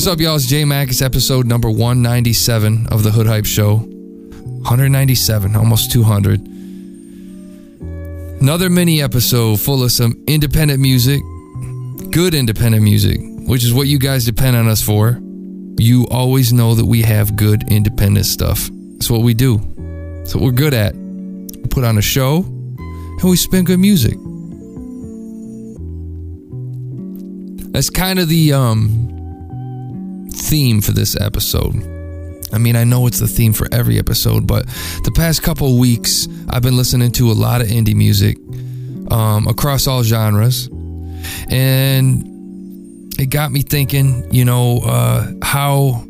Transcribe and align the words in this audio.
What's 0.00 0.08
up, 0.08 0.18
y'all? 0.18 0.36
It's 0.36 0.46
J 0.46 0.64
Mac. 0.64 0.88
It's 0.88 1.02
episode 1.02 1.46
number 1.46 1.68
197 1.68 2.86
of 2.90 3.02
the 3.02 3.10
Hood 3.10 3.26
Hype 3.26 3.44
Show. 3.44 3.76
197, 3.76 5.54
almost 5.54 5.92
200. 5.92 6.40
Another 8.40 8.70
mini 8.70 9.02
episode 9.02 9.60
full 9.60 9.84
of 9.84 9.92
some 9.92 10.24
independent 10.26 10.80
music, 10.80 11.20
good 12.12 12.32
independent 12.32 12.82
music, 12.82 13.20
which 13.46 13.62
is 13.62 13.74
what 13.74 13.88
you 13.88 13.98
guys 13.98 14.24
depend 14.24 14.56
on 14.56 14.68
us 14.68 14.80
for. 14.80 15.20
You 15.78 16.08
always 16.10 16.50
know 16.50 16.74
that 16.76 16.86
we 16.86 17.02
have 17.02 17.36
good 17.36 17.70
independent 17.70 18.24
stuff. 18.24 18.70
That's 18.92 19.10
what 19.10 19.20
we 19.20 19.34
do. 19.34 19.58
That's 20.20 20.34
what 20.34 20.42
we're 20.42 20.52
good 20.52 20.72
at. 20.72 20.94
We 20.94 21.66
put 21.68 21.84
on 21.84 21.98
a 21.98 22.02
show 22.02 22.36
and 22.38 23.24
we 23.24 23.36
spin 23.36 23.66
good 23.66 23.78
music. 23.78 24.14
That's 27.74 27.90
kind 27.90 28.18
of 28.18 28.30
the 28.30 28.54
um, 28.54 29.19
theme 30.50 30.80
for 30.80 30.90
this 30.90 31.18
episode. 31.20 31.76
I 32.52 32.58
mean, 32.58 32.74
I 32.74 32.82
know 32.82 33.06
it's 33.06 33.20
the 33.20 33.28
theme 33.28 33.52
for 33.52 33.68
every 33.70 34.00
episode, 34.00 34.48
but 34.48 34.66
the 35.04 35.12
past 35.14 35.44
couple 35.44 35.78
weeks, 35.78 36.26
I've 36.48 36.62
been 36.62 36.76
listening 36.76 37.12
to 37.12 37.30
a 37.30 37.32
lot 37.32 37.60
of 37.60 37.68
indie 37.68 37.94
music 37.94 38.36
um, 39.12 39.46
across 39.46 39.86
all 39.86 40.02
genres. 40.02 40.68
And 41.48 42.26
it 43.20 43.26
got 43.26 43.52
me 43.52 43.62
thinking, 43.62 44.26
you 44.32 44.44
know, 44.44 44.80
uh, 44.80 45.30
how 45.40 46.04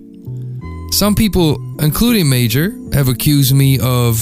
some 0.93 1.15
people, 1.15 1.59
including 1.79 2.30
Major, 2.30 2.73
have 2.95 3.09
accused 3.09 3.55
me 3.55 3.79
of 3.79 4.16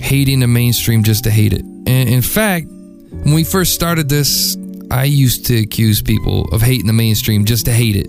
hating 0.00 0.40
the 0.40 0.48
mainstream 0.48 1.04
just 1.04 1.22
to 1.24 1.30
hate 1.30 1.52
it. 1.52 1.62
And 1.62 2.08
in 2.08 2.22
fact, 2.22 2.66
when 2.68 3.34
we 3.34 3.44
first 3.44 3.72
started 3.72 4.08
this, 4.08 4.56
I 4.94 5.04
used 5.06 5.46
to 5.46 5.58
accuse 5.58 6.00
people 6.00 6.44
of 6.54 6.62
hating 6.62 6.86
the 6.86 6.92
mainstream 6.92 7.44
just 7.46 7.64
to 7.64 7.72
hate 7.72 7.96
it 7.96 8.08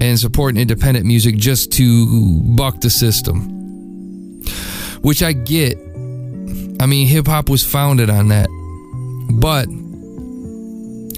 and 0.00 0.18
supporting 0.18 0.58
independent 0.58 1.04
music 1.04 1.36
just 1.36 1.72
to 1.72 2.40
buck 2.40 2.80
the 2.80 2.88
system. 2.88 4.42
Which 5.02 5.22
I 5.22 5.34
get. 5.34 5.76
I 6.80 6.86
mean, 6.86 7.06
hip 7.06 7.26
hop 7.26 7.50
was 7.50 7.62
founded 7.62 8.08
on 8.08 8.28
that. 8.28 8.48
But 9.30 9.66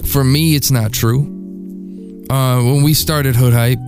for 0.05 0.21
me, 0.21 0.55
it's 0.55 0.69
not 0.69 0.91
true. 0.91 1.21
Uh, 2.29 2.61
when 2.63 2.83
we 2.83 2.93
started 2.93 3.37
Hood 3.37 3.53
Hype, 3.53 3.79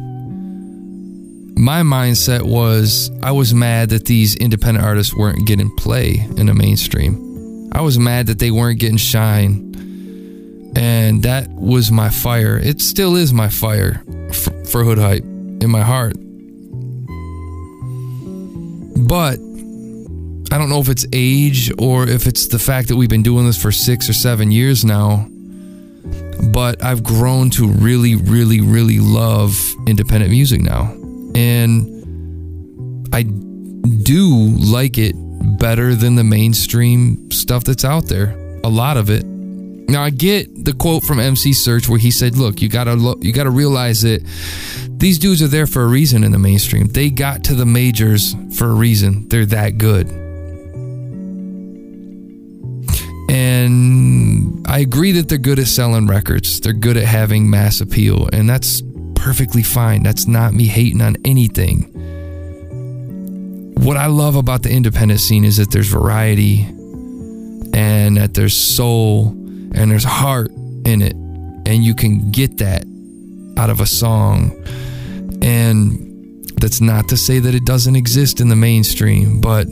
my 1.59 1.81
mindset 1.81 2.43
was 2.43 3.11
I 3.21 3.33
was 3.33 3.53
mad 3.53 3.89
that 3.89 4.05
these 4.05 4.37
independent 4.37 4.85
artists 4.85 5.13
weren't 5.13 5.45
getting 5.45 5.69
play 5.75 6.25
in 6.37 6.45
the 6.45 6.53
mainstream. 6.53 7.69
I 7.73 7.81
was 7.81 7.99
mad 7.99 8.27
that 8.27 8.39
they 8.39 8.49
weren't 8.49 8.79
getting 8.79 8.95
shine. 8.95 9.68
And 10.75 11.23
that 11.23 11.49
was 11.49 11.91
my 11.91 12.09
fire. 12.09 12.57
It 12.57 12.81
still 12.81 13.15
is 13.15 13.33
my 13.33 13.49
fire 13.49 14.03
for, 14.33 14.65
for 14.65 14.83
Hood 14.83 14.97
Hype 14.97 15.23
in 15.23 15.69
my 15.69 15.81
heart. 15.81 16.13
But 19.07 19.39
I 20.51 20.57
don't 20.57 20.69
know 20.69 20.79
if 20.79 20.89
it's 20.89 21.05
age 21.13 21.71
or 21.77 22.07
if 22.07 22.27
it's 22.27 22.47
the 22.47 22.59
fact 22.59 22.87
that 22.87 22.95
we've 22.95 23.09
been 23.09 23.23
doing 23.23 23.45
this 23.45 23.61
for 23.61 23.71
six 23.71 24.09
or 24.09 24.13
seven 24.13 24.51
years 24.51 24.83
now. 24.83 25.27
But 26.53 26.83
I've 26.83 27.03
grown 27.03 27.49
to 27.51 27.67
really, 27.67 28.15
really, 28.15 28.61
really 28.61 28.99
love 28.99 29.59
independent 29.87 30.31
music 30.31 30.61
now. 30.61 30.93
And 31.35 33.07
I 33.13 33.23
do 33.23 34.55
like 34.57 34.97
it 34.97 35.15
better 35.59 35.95
than 35.95 36.15
the 36.15 36.23
mainstream 36.23 37.31
stuff 37.31 37.63
that's 37.63 37.85
out 37.85 38.05
there. 38.05 38.31
A 38.63 38.69
lot 38.69 38.97
of 38.97 39.09
it. 39.09 39.25
Now 39.89 40.03
I 40.03 40.11
get 40.11 40.65
the 40.65 40.73
quote 40.73 41.03
from 41.03 41.19
MC 41.19 41.51
Serch 41.51 41.89
where 41.89 41.97
he 41.97 42.11
said, 42.11 42.37
"Look, 42.37 42.61
you 42.61 42.69
gotta 42.69 42.93
lo- 42.93 43.17
you 43.21 43.31
gotta 43.31 43.49
realize 43.49 44.01
that 44.01 44.21
these 44.97 45.17
dudes 45.17 45.41
are 45.41 45.47
there 45.47 45.65
for 45.65 45.83
a 45.83 45.87
reason 45.87 46.23
in 46.23 46.31
the 46.31 46.37
mainstream. 46.37 46.87
They 46.87 47.09
got 47.09 47.43
to 47.45 47.55
the 47.55 47.65
majors 47.65 48.35
for 48.53 48.69
a 48.69 48.73
reason. 48.73 49.25
They're 49.29 49.47
that 49.47 49.79
good." 49.79 50.07
And 53.29 54.65
I 54.67 54.79
agree 54.79 55.11
that 55.13 55.27
they're 55.27 55.39
good 55.39 55.59
at 55.59 55.67
selling 55.67 56.05
records. 56.05 56.59
They're 56.59 56.73
good 56.73 56.97
at 56.97 57.05
having 57.05 57.49
mass 57.49 57.81
appeal, 57.81 58.29
and 58.31 58.47
that's 58.47 58.83
perfectly 59.15 59.63
fine. 59.63 60.03
That's 60.03 60.27
not 60.27 60.53
me 60.53 60.65
hating 60.65 61.01
on 61.01 61.17
anything. 61.25 61.89
What 63.75 63.97
I 63.97 64.05
love 64.05 64.35
about 64.35 64.61
the 64.61 64.71
independent 64.71 65.19
scene 65.19 65.45
is 65.45 65.57
that 65.57 65.71
there's 65.71 65.87
variety 65.87 66.67
and 67.73 68.17
that 68.17 68.33
there's 68.35 68.55
soul 68.55 69.35
and 69.73 69.91
there's 69.91 70.03
heart 70.03 70.51
in 70.85 71.01
it 71.01 71.13
and 71.69 71.83
you 71.83 71.93
can 71.93 72.31
get 72.31 72.57
that 72.57 72.83
out 73.57 73.69
of 73.69 73.79
a 73.79 73.85
song. 73.85 74.51
And 75.41 76.45
that's 76.59 76.81
not 76.81 77.07
to 77.09 77.17
say 77.17 77.39
that 77.39 77.53
it 77.55 77.65
doesn't 77.65 77.95
exist 77.95 78.41
in 78.41 78.49
the 78.49 78.55
mainstream 78.55 79.39
but 79.39 79.67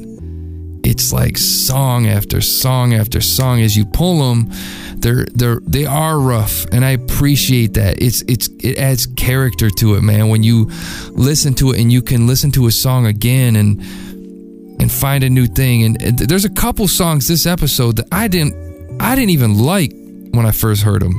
it's 0.84 1.12
like 1.12 1.38
song 1.38 2.08
after 2.08 2.40
song 2.40 2.94
after 2.94 3.20
song. 3.20 3.62
As 3.62 3.76
you 3.76 3.86
pull 3.86 4.30
them 4.30 4.52
they're 5.00 5.26
they're 5.34 5.60
they 5.64 5.86
are 5.86 6.20
rough 6.20 6.66
and 6.72 6.86
i 6.86 6.92
appreciate 6.92 7.74
that. 7.74 8.02
It's 8.02 8.22
it's 8.28 8.48
it 8.64 8.78
adds 8.78 9.06
character 9.06 9.70
to 9.70 9.96
it 9.96 10.02
man. 10.02 10.30
When 10.30 10.44
you 10.44 10.70
listen 11.12 11.54
to 11.56 11.72
it 11.72 11.82
and 11.82 11.92
you 11.92 12.02
can 12.02 12.28
listen 12.28 12.52
to 12.52 12.68
a 12.68 12.72
song 12.72 13.06
again 13.06 13.56
and 13.56 13.82
and 14.80 14.92
find 14.92 15.24
a 15.24 15.30
new 15.30 15.48
thing. 15.48 15.84
And, 15.84 16.02
and 16.02 16.20
there's 16.20 16.46
a 16.46 16.52
couple 16.52 16.88
songs 16.88 17.28
this 17.28 17.46
episode 17.46 17.98
that 17.98 18.08
i 18.12 18.28
didn't 18.28 18.67
I 19.00 19.16
didn't 19.16 19.32
even 19.32 19.58
like 19.58 19.92
when 20.32 20.46
I 20.46 20.52
first 20.52 20.84
heard 20.84 21.02
them. 21.02 21.14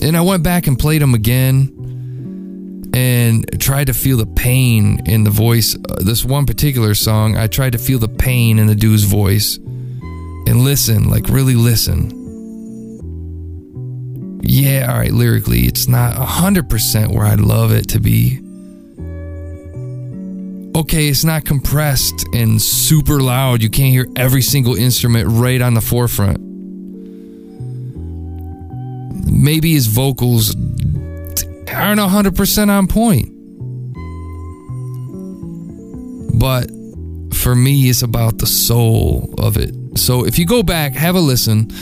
And 0.00 0.16
I 0.16 0.20
went 0.20 0.42
back 0.42 0.66
and 0.66 0.78
played 0.78 1.02
them 1.02 1.14
again 1.14 1.74
and 2.94 3.60
tried 3.60 3.88
to 3.88 3.94
feel 3.94 4.16
the 4.16 4.26
pain 4.26 5.00
in 5.06 5.24
the 5.24 5.30
voice. 5.30 5.74
Uh, 5.76 5.96
this 6.02 6.24
one 6.24 6.46
particular 6.46 6.94
song, 6.94 7.36
I 7.36 7.46
tried 7.46 7.72
to 7.72 7.78
feel 7.78 7.98
the 7.98 8.08
pain 8.08 8.58
in 8.58 8.66
the 8.66 8.74
dude's 8.74 9.04
voice 9.04 9.56
and 9.56 10.64
listen, 10.64 11.08
like 11.10 11.28
really 11.28 11.54
listen. 11.54 12.16
Yeah, 14.42 14.90
all 14.90 14.98
right, 14.98 15.12
lyrically, 15.12 15.66
it's 15.66 15.88
not 15.88 16.14
100% 16.14 17.14
where 17.14 17.26
I'd 17.26 17.40
love 17.40 17.70
it 17.70 17.88
to 17.90 18.00
be. 18.00 18.40
Okay, 20.78 21.08
it's 21.08 21.24
not 21.24 21.44
compressed 21.44 22.24
and 22.32 22.62
super 22.62 23.20
loud. 23.20 23.64
You 23.64 23.68
can't 23.68 23.90
hear 23.90 24.06
every 24.14 24.42
single 24.42 24.76
instrument 24.76 25.26
right 25.28 25.60
on 25.60 25.74
the 25.74 25.80
forefront. 25.80 26.38
Maybe 29.28 29.72
his 29.72 29.88
vocals 29.88 30.54
aren't 30.54 31.98
100% 31.98 32.68
on 32.68 32.86
point. 32.86 33.28
But 36.38 36.70
for 37.34 37.56
me, 37.56 37.90
it's 37.90 38.02
about 38.02 38.38
the 38.38 38.46
soul 38.46 39.34
of 39.36 39.56
it. 39.56 39.74
So 39.98 40.24
if 40.24 40.38
you 40.38 40.46
go 40.46 40.62
back, 40.62 40.92
have 40.92 41.16
a 41.16 41.20
listen, 41.20 41.72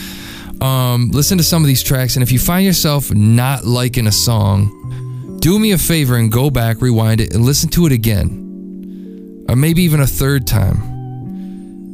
um, 0.63 1.11
listen 1.11 1.37
to 1.37 1.45
some 1.45 1.63
of 1.63 1.67
these 1.67 1.83
tracks, 1.83 2.17
and 2.17 2.23
if 2.23 2.33
you 2.33 2.39
find 2.39 2.65
yourself 2.65 3.13
not 3.13 3.67
liking 3.67 4.07
a 4.07 4.13
song, 4.13 5.37
do 5.43 5.59
me 5.59 5.73
a 5.73 5.79
favor 5.79 6.17
and 6.17 6.33
go 6.33 6.49
back, 6.49 6.81
rewind 6.81 7.21
it, 7.21 7.35
and 7.35 7.45
listen 7.45 7.69
to 7.69 7.85
it 7.85 7.93
again. 7.93 8.46
Or 9.49 9.57
maybe 9.57 9.83
even 9.83 10.01
a 10.01 10.07
third 10.07 10.47
time. 10.47 10.81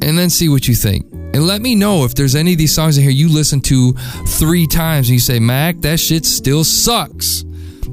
And 0.03 0.19
then 0.19 0.31
see 0.31 0.49
what 0.49 0.67
you 0.67 0.75
think. 0.75 1.07
And 1.13 1.47
let 1.47 1.63
me 1.63 1.75
know 1.75 2.05
if 2.05 2.15
there's 2.15 2.35
any 2.35 2.53
of 2.53 2.59
these 2.59 2.75
songs 2.75 2.99
in 2.99 3.05
here 3.05 3.13
you 3.13 3.29
listen 3.29 3.61
to 3.63 3.93
three 4.27 4.67
times 4.67 5.09
and 5.09 5.15
you 5.15 5.21
say, 5.21 5.39
Mac, 5.39 5.81
that 5.81 5.99
shit 5.99 6.27
still 6.27 6.65
sucks. 6.65 7.45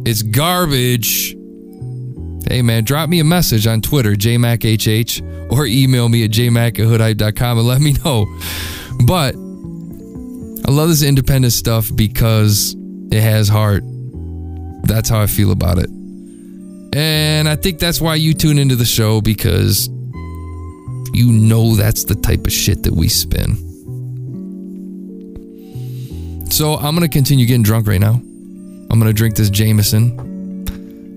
It's 0.05 0.23
garbage. 0.23 1.35
Hey 2.47 2.61
man, 2.61 2.83
drop 2.83 3.09
me 3.09 3.19
a 3.19 3.23
message 3.23 3.67
on 3.67 3.81
Twitter, 3.81 4.13
jmachh, 4.13 5.51
or 5.51 5.65
email 5.65 6.09
me 6.09 6.23
at 6.25 6.31
jmac 6.31 6.79
and 6.79 7.67
let 7.67 7.81
me 7.81 7.93
know. 8.03 8.25
But 9.05 9.35
I 10.67 10.71
love 10.71 10.89
this 10.89 11.03
independent 11.03 11.53
stuff 11.53 11.89
because 11.95 12.75
it 13.11 13.21
has 13.21 13.47
heart. 13.47 13.83
That's 14.83 15.09
how 15.09 15.19
I 15.21 15.27
feel 15.27 15.51
about 15.51 15.77
it. 15.77 15.89
And 16.99 17.47
I 17.47 17.55
think 17.55 17.79
that's 17.79 18.01
why 18.01 18.15
you 18.15 18.33
tune 18.33 18.59
into 18.59 18.75
the 18.75 18.83
show 18.83 19.21
because 19.21 19.87
you 21.13 21.31
know 21.31 21.73
that's 21.77 22.03
the 22.03 22.15
type 22.15 22.45
of 22.45 22.51
shit 22.51 22.83
that 22.83 22.93
we 22.93 23.07
spin. 23.07 23.55
So 26.51 26.73
I'm 26.73 26.93
going 26.97 27.07
to 27.07 27.13
continue 27.13 27.45
getting 27.45 27.63
drunk 27.63 27.87
right 27.87 28.01
now. 28.01 28.15
I'm 28.15 28.99
going 28.99 29.05
to 29.05 29.13
drink 29.13 29.37
this 29.37 29.49
Jameson. 29.49 30.19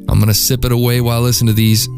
I'm 0.08 0.20
going 0.20 0.28
to 0.28 0.34
sip 0.34 0.64
it 0.64 0.70
away 0.70 1.00
while 1.00 1.18
I 1.18 1.20
listen 1.20 1.48
to 1.48 1.52
these 1.52 1.88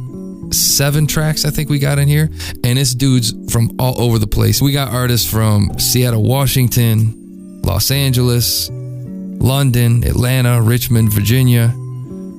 seven 0.51 1.07
tracks 1.07 1.45
I 1.45 1.51
think 1.51 1.69
we 1.69 1.79
got 1.79 1.99
in 1.99 2.09
here. 2.09 2.31
And 2.65 2.79
it's 2.79 2.95
dudes 2.95 3.35
from 3.53 3.71
all 3.79 4.01
over 4.01 4.19
the 4.19 4.27
place. 4.27 4.63
We 4.63 4.73
got 4.73 4.95
artists 4.95 5.31
from 5.31 5.79
Seattle, 5.79 6.23
Washington, 6.23 7.61
Los 7.61 7.91
Angeles, 7.91 8.71
London, 8.71 10.05
Atlanta, 10.05 10.63
Richmond, 10.63 11.13
Virginia, 11.13 11.75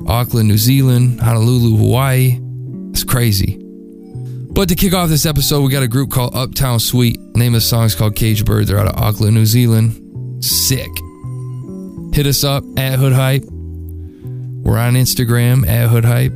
Auckland, 0.08 0.48
New 0.48 0.58
Zealand, 0.58 1.20
Honolulu, 1.22 1.78
Hawaii. 1.78 2.40
It's 2.92 3.04
crazy. 3.04 3.58
But 4.56 4.70
to 4.70 4.76
kick 4.76 4.94
off 4.94 5.10
this 5.10 5.26
episode, 5.26 5.62
we 5.62 5.70
got 5.70 5.84
a 5.84 5.88
group 5.88 6.12
called 6.12 6.34
Uptown. 6.36 6.78
The 6.78 7.18
name 7.36 7.54
of 7.54 7.62
the 7.62 7.68
song 7.68 7.86
is 7.86 7.96
called 7.96 8.16
Cage 8.16 8.46
Bird. 8.46 8.68
They're 8.68 8.80
out 8.80 8.88
of 8.88 8.98
Auckland, 8.98 9.36
New 9.36 9.46
Zealand. 9.46 10.44
Sick. 10.44 10.90
Hit 12.14 12.26
us 12.26 12.44
up 12.46 12.64
at 12.78 12.98
Hood 12.98 13.12
Hype. 13.12 13.44
We're 13.44 14.78
on 14.78 14.94
Instagram 14.94 15.68
at 15.68 15.90
Hood 15.90 16.06
Hype. 16.06 16.32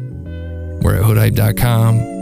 We're 0.81 0.98
at 0.98 1.04
hoodhype.com. 1.04 2.19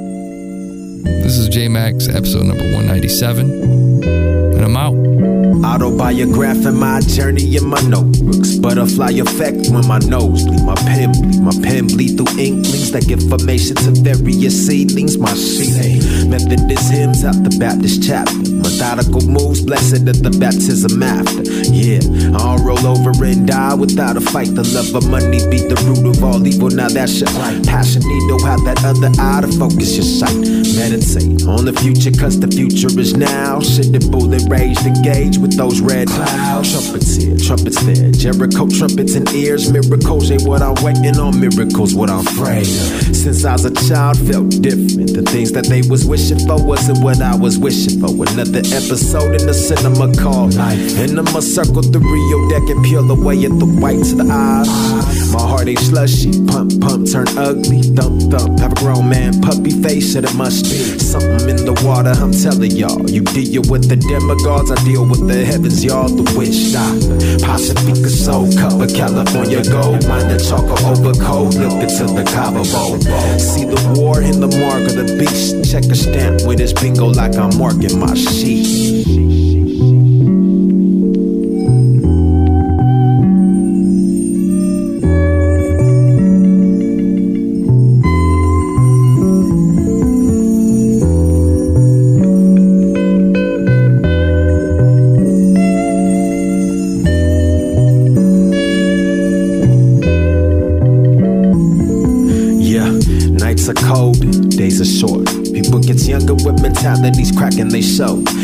This 1.04 1.38
is 1.38 1.50
J 1.50 1.68
Max, 1.68 2.08
episode 2.08 2.46
number 2.46 2.64
197. 2.64 4.04
And 4.04 4.64
I'm 4.64 4.78
out. 4.78 5.37
Autobiograph 5.64 6.66
in 6.66 6.78
my 6.78 7.02
journey 7.02 7.56
in 7.56 7.66
my 7.66 7.82
notebooks. 7.82 8.56
Butterfly 8.56 9.12
effect 9.12 9.70
when 9.70 9.88
my 9.88 10.00
nose 10.00 10.44
bleed. 10.46 10.64
My 10.64 10.76
pen 10.76 11.12
bleed. 11.12 11.42
My 11.42 11.52
pen 11.64 11.88
bleed 11.88 12.18
through 12.18 12.40
inklings 12.40 12.92
that 12.92 13.08
give 13.08 13.22
formation 13.30 13.76
to 13.76 13.92
various 14.02 14.56
seedlings. 14.68 15.18
My 15.18 15.34
sheet. 15.34 16.04
Methodist 16.28 16.92
hymns 16.92 17.24
out 17.24 17.42
the 17.44 17.56
Baptist 17.60 18.04
chapter. 18.04 18.36
Methodical 18.52 19.22
moves, 19.28 19.62
blessed 19.62 20.08
at 20.08 20.20
the 20.22 20.34
baptism 20.40 21.02
after. 21.02 21.44
Yeah, 21.72 22.04
I'll 22.38 22.60
roll 22.64 22.86
over 22.86 23.12
and 23.24 23.48
die 23.48 23.74
without 23.74 24.18
a 24.18 24.22
fight. 24.22 24.54
The 24.54 24.64
love 24.76 24.94
of 24.94 25.10
money 25.10 25.40
be 25.50 25.64
the 25.64 25.78
root 25.88 26.06
of 26.06 26.24
all 26.24 26.46
evil. 26.46 26.70
Now 26.70 26.90
that's 26.90 27.20
your 27.20 27.30
right. 27.40 27.58
Passion 27.66 28.02
need 28.04 28.26
to 28.30 28.38
have 28.46 28.62
that 28.66 28.84
other 28.84 29.12
eye 29.20 29.42
to 29.42 29.52
focus 29.58 29.96
your 29.96 30.06
sight. 30.06 30.38
Meditate 30.76 31.48
on 31.48 31.66
the 31.66 31.74
future, 31.74 32.12
cause 32.12 32.40
the 32.40 32.48
future 32.48 32.92
is 33.00 33.16
now. 33.16 33.62
Should 33.62 33.94
the 33.94 34.04
bullet 34.12 34.44
rage 34.50 34.80
engage 34.84 35.40
with 35.48 35.58
those 35.58 35.82
red 35.82 36.08
clouds? 36.08 36.72
Trumpets 36.72 37.16
here, 37.16 37.38
trumpets 37.38 37.82
there. 37.84 38.12
Jericho 38.12 38.68
trumpets 38.68 39.16
and 39.16 39.28
ears. 39.34 39.72
Miracles 39.72 40.32
ain't 40.32 40.44
what 40.44 40.62
I'm 40.62 40.76
waiting 40.84 41.18
on. 41.18 41.40
Miracles 41.40 41.96
what 41.96 42.10
I'm 42.10 42.26
of. 42.28 42.66
Since 42.66 43.46
I 43.46 43.54
was 43.54 43.66
a 43.66 43.74
child, 43.88 44.18
felt 44.18 44.50
different. 44.62 45.14
The 45.14 45.24
things 45.24 45.52
that 45.54 45.66
they 45.66 45.82
was 45.90 46.06
wishing 46.06 46.40
for 46.40 46.62
wasn't 46.64 47.04
what 47.04 47.22
I 47.22 47.36
was 47.36 47.58
wishing 47.58 48.00
for. 48.00 48.12
Another 48.12 48.60
episode 48.60 49.40
in 49.40 49.48
the 49.48 49.54
cinema 49.54 50.14
called 50.16 50.56
life. 50.56 50.98
And 50.98 51.20
I'ma 51.20 51.40
circle 51.40 51.82
the 51.82 52.00
Rio 52.00 52.50
deck 52.50 52.70
and 52.70 52.84
peel 52.84 53.10
away 53.10 53.46
at 53.46 53.56
the 53.58 53.66
whites 53.66 54.12
of 54.12 54.20
the 54.20 54.28
eyes. 54.30 55.32
My 55.32 55.42
heart 55.42 55.68
ain't 55.68 55.80
slushy. 55.80 56.32
Pump, 56.48 56.82
pump, 56.82 57.08
turn 57.10 57.28
ugly. 57.38 57.82
Thump, 57.96 58.32
thump. 58.32 58.60
Have 58.60 58.74
a 58.74 58.76
grown 58.76 59.10
man, 59.10 59.42
puppy 59.42 59.72
face, 59.72 60.16
and 60.16 60.26
it 60.26 60.36
must 60.36 60.66
be 60.66 61.00
something 61.00 61.50
in 61.50 61.64
the 61.66 61.76
water. 61.86 62.12
I'm 62.12 62.32
telling 62.32 62.72
y'all. 62.72 63.10
You 63.10 63.22
deal 63.22 63.64
with 63.70 63.88
the 63.88 63.96
demigods, 63.96 64.72
I 64.72 64.76
deal 64.84 65.08
with 65.08 65.27
the 65.28 65.46
heavens, 65.46 65.84
y'all. 65.84 66.08
The 66.08 66.24
witch 66.38 66.74
doctor. 66.74 67.46
Pacifica 67.46 68.10
soul 68.10 68.52
cup 68.56 68.80
of 68.80 68.94
California 68.94 69.62
gold. 69.64 70.08
Mind 70.08 70.32
the 70.32 70.40
chocolate 70.40 70.82
over 70.88 71.14
cold. 71.24 71.54
Look 71.56 71.84
into 71.84 72.06
the 72.08 72.24
Cabo 72.24 72.64
Bowl. 72.72 73.00
See 73.38 73.66
the 73.66 73.80
war 74.00 74.22
in 74.22 74.40
the 74.40 74.48
mark 74.48 74.84
of 74.88 74.96
the 74.96 75.18
beast. 75.20 75.70
Check 75.70 75.84
a 75.86 75.96
stamp 75.96 76.48
with 76.48 76.58
this 76.58 76.74
bingo 76.74 77.08
like 77.08 77.36
I'm 77.36 77.56
marking 77.58 78.00
my 78.00 78.14
sheet. 78.14 78.97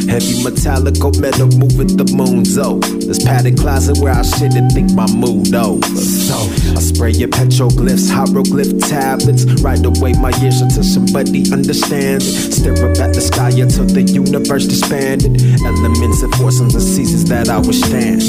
Heavy 0.10 0.44
metallic 0.44 0.98
oh, 1.02 1.08
or 1.08 1.14
metal 1.22 1.48
moving 1.58 1.96
the 1.96 2.06
moon's 2.18 2.58
over. 2.58 2.82
This 2.98 3.24
padded 3.24 3.58
closet 3.58 3.98
where 4.00 4.14
I 4.14 4.22
shit 4.24 4.54
and 4.56 4.72
think 4.72 4.92
my 4.94 5.08
mood 5.14 5.54
over. 5.54 5.86
So 6.02 6.36
I 6.74 6.82
spray 6.82 7.12
your 7.12 7.30
petroglyphs, 7.30 8.10
hieroglyph 8.10 8.74
tablets. 8.90 9.46
Right 9.62 9.84
away 9.86 10.14
my 10.18 10.34
ears 10.42 10.62
until 10.62 10.84
somebody 10.84 11.46
understands 11.54 12.26
it. 12.26 12.52
Stare 12.58 12.90
up 12.90 12.98
at 12.98 13.14
the 13.14 13.22
sky 13.22 13.54
until 13.54 13.86
the 13.86 14.02
universe 14.02 14.66
disbanded. 14.66 15.40
Elements 15.62 16.24
and 16.24 16.34
forces 16.36 16.74
and 16.74 16.84
seasons 16.84 17.30
that 17.30 17.50
I 17.50 17.60
withstand. 17.60 18.22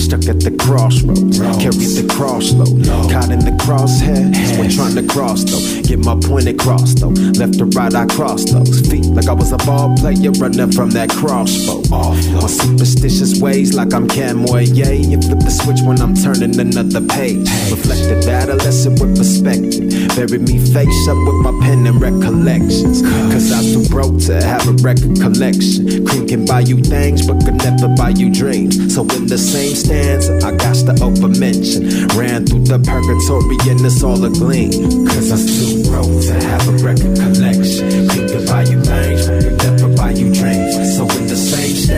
Stuck 0.00 0.24
at 0.26 0.40
the 0.40 0.56
crossroads, 0.56 1.38
carry 1.60 1.86
the 1.92 2.08
crossload. 2.08 2.80
Caught 3.12 3.30
in 3.30 3.44
the 3.44 3.52
crosshairs 3.60 4.58
when 4.58 4.70
trying 4.70 4.96
to 4.96 5.04
cross 5.12 5.44
though. 5.44 5.60
Get 5.82 6.00
my 6.00 6.16
point 6.16 6.48
across 6.48 6.94
though. 6.94 7.12
Left 7.36 7.58
to 7.58 7.66
right, 7.76 7.94
I 7.94 8.06
cross 8.06 8.44
those 8.44 8.80
feet 8.88 9.06
like 9.06 9.28
I 9.28 9.32
was 9.32 9.52
a 9.52 9.58
ball 9.58 9.94
player 9.96 10.32
running 10.40 10.72
from 10.72 10.90
that 10.90 11.09
crossbow. 11.18 11.82
My 11.90 12.46
superstitious 12.46 13.40
ways, 13.40 13.74
like 13.74 13.92
I'm 13.92 14.08
Cam 14.08 14.38
Moye. 14.38 14.70
You 14.70 15.20
flip 15.20 15.40
the 15.40 15.50
switch 15.50 15.80
when 15.82 16.00
I'm 16.00 16.14
turning 16.14 16.58
another 16.58 17.00
page. 17.06 17.48
Reflect 17.70 18.02
the 18.08 18.30
adolescent 18.30 19.00
with 19.00 19.16
perspective. 19.16 19.90
Bury 20.16 20.38
me 20.38 20.58
face 20.58 21.08
up 21.08 21.18
with 21.26 21.40
my 21.42 21.52
pen 21.64 21.86
and 21.86 22.00
recollections. 22.00 23.02
Cause 23.32 23.52
I'm 23.52 23.64
too 23.64 23.88
broke 23.88 24.18
to 24.30 24.42
have 24.42 24.66
a 24.68 24.74
record 24.82 25.20
collection. 25.20 26.06
Cream 26.06 26.26
can 26.26 26.44
buy 26.44 26.60
you 26.60 26.78
things, 26.78 27.26
but 27.26 27.44
could 27.44 27.58
never 27.58 27.88
buy 27.88 28.10
you 28.10 28.32
dreams. 28.32 28.76
So 28.94 29.02
in 29.16 29.26
the 29.26 29.38
same 29.38 29.74
stanza, 29.74 30.38
I 30.44 30.54
got 30.56 30.76
to 30.86 30.94
over 31.02 31.28
mention. 31.28 32.06
Ran 32.16 32.46
through 32.46 32.64
the 32.70 32.78
purgatory 32.78 33.58
and 33.70 33.80
it's 33.84 34.02
all 34.02 34.22
a 34.24 34.30
gleam. 34.30 35.06
Cause 35.06 35.30
I'm 35.32 35.42
too 35.42 35.90
broke 35.90 36.22
to 36.30 36.36
have 36.48 36.64
a 36.68 36.74
record 36.84 37.16
collection. 37.18 38.08
Cream 38.08 38.28
can 38.28 38.42
buy 38.46 38.62
you 38.64 38.78
things, 38.82 39.26
but 39.28 39.42
could 39.42 39.58
never 39.58 39.88
buy 39.96 40.10
you 40.10 40.32
dreams. 40.32 40.99
So 41.00 41.06
in 41.16 41.26
the 41.28 41.34
same 41.34 41.89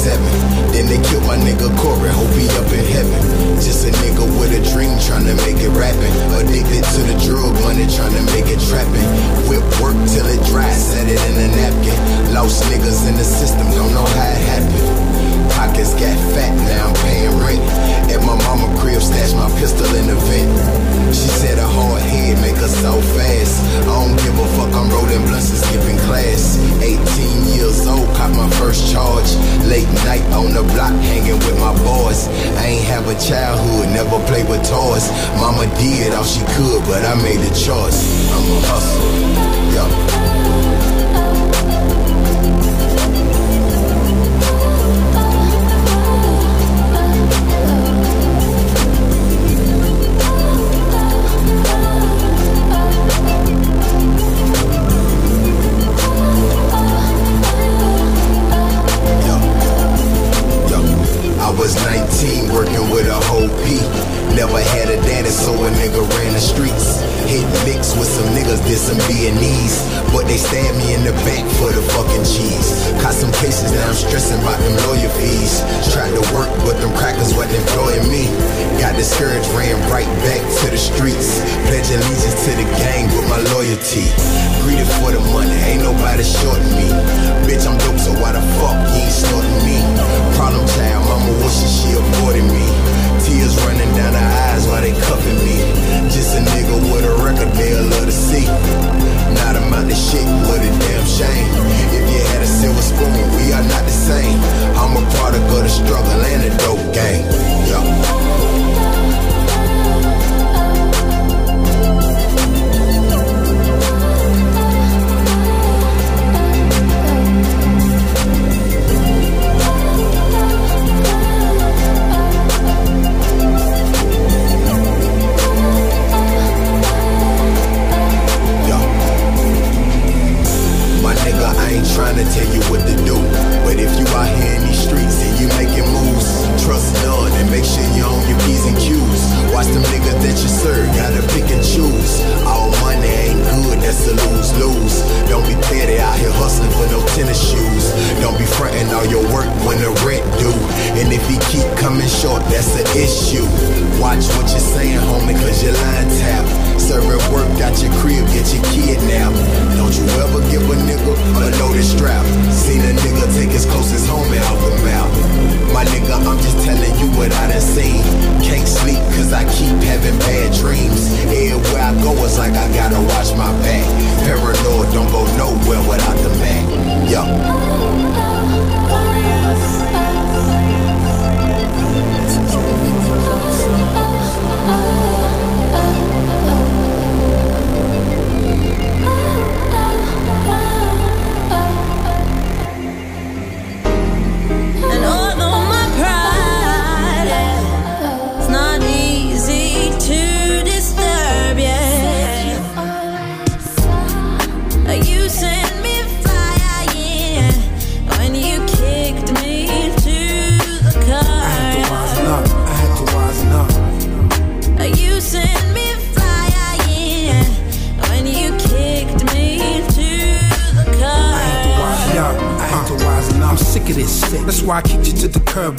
AK-47. 0.00 0.72
Then 0.72 0.86
they 0.86 1.00
killed 1.08 1.24
my 1.26 1.36
nigga 1.36 1.68
Corey, 1.78 2.08
hope 2.10 2.32
he 2.32 2.48
up 2.56 2.68
in 2.72 2.84
heaven. 2.92 3.20
Just 3.60 3.86
a 3.86 3.90
nigga 3.90 4.24
with 4.40 4.52
a 4.56 4.62
dream, 4.72 4.96
trying 5.04 5.26
to 5.26 5.34
make 5.44 5.60
it 5.60 5.68
rapping. 5.76 6.14
Addicted 6.32 6.84
to 6.96 7.00
the 7.04 7.16
drug 7.24 7.52
money, 7.60 7.86
trying 7.86 8.14
to 8.14 8.22
make 8.32 8.48
it 8.48 8.60
trapping. 8.68 9.08
Whip 9.48 9.64
work 9.80 9.96
till 10.08 10.26
it 10.26 10.40
dry, 10.48 10.70
set 10.72 11.08
it 11.08 11.20
in 11.28 11.36
a 11.36 11.48
napkin. 11.56 12.32
Lost 12.32 12.64
niggas 12.72 13.08
in 13.08 13.16
the 13.16 13.24
system, 13.24 13.66
don't 13.72 13.92
know 13.92 14.04
how 14.04 14.28
it 14.32 14.40
happened. 14.48 15.52
Pockets 15.52 15.92
got 15.94 16.16
fat, 16.32 16.54
now 16.56 16.88
I'm 16.88 16.94
paying 17.04 17.36
rent. 17.38 17.89
At 18.20 18.26
my 18.26 18.36
mama 18.44 18.68
crib, 18.78 19.00
stash 19.00 19.32
my 19.32 19.48
pistol 19.58 19.88
in 19.96 20.06
the 20.06 20.14
vent. 20.28 20.52
She 21.08 21.28
said 21.40 21.58
a 21.58 21.66
hard 21.66 22.02
head 22.02 22.36
make 22.40 22.56
her 22.56 22.68
so 22.68 23.00
fast. 23.16 23.64
I 23.80 23.96
don't 23.96 24.16
give 24.20 24.36
a 24.36 24.46
fuck, 24.56 24.72
I'm 24.76 24.90
rolling 24.90 25.24
blunts 25.24 25.48
and 25.48 25.58
skipping 25.58 25.96
class. 26.04 26.60
18 26.84 27.00
years 27.56 27.86
old, 27.86 28.06
caught 28.14 28.36
my 28.36 28.48
first 28.60 28.92
charge. 28.92 29.30
Late 29.64 29.88
night 30.04 30.24
on 30.36 30.52
the 30.52 30.62
block, 30.74 30.92
hanging 31.08 31.40
with 31.48 31.58
my 31.58 31.72
boys. 31.80 32.28
I 32.60 32.76
ain't 32.76 32.84
have 32.92 33.08
a 33.08 33.16
childhood, 33.16 33.88
never 33.88 34.20
played 34.28 34.48
with 34.48 34.68
toys. 34.68 35.08
Mama 35.40 35.64
did 35.80 36.12
all 36.12 36.24
she 36.24 36.44
could, 36.52 36.84
but 36.84 37.00
I 37.04 37.14
made 37.24 37.40
the 37.40 37.52
choice. 37.56 38.04
I'm 38.36 38.44
a 38.44 38.60
hustler. 38.68 39.10
Yeah. 39.72 39.99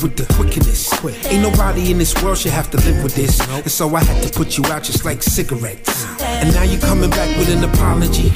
With 0.03 0.15
the 0.15 0.25
quickness. 0.33 0.91
Ain't 1.25 1.41
nobody 1.41 1.91
in 1.91 1.97
this 1.97 2.13
world 2.23 2.37
should 2.37 2.51
have 2.51 2.69
to 2.71 2.77
live 2.77 3.03
with 3.03 3.15
this. 3.15 3.39
And 3.49 3.71
so 3.71 3.95
I 3.95 4.03
had 4.03 4.23
to 4.23 4.29
put 4.37 4.57
you 4.57 4.65
out 4.65 4.83
just 4.83 5.05
like 5.05 5.21
cigarettes. 5.21 6.05
And 6.21 6.53
now 6.53 6.63
you're 6.63 6.81
coming 6.81 7.09
back 7.09 7.37
with 7.37 7.49
an 7.49 7.63
apology. 7.63 8.31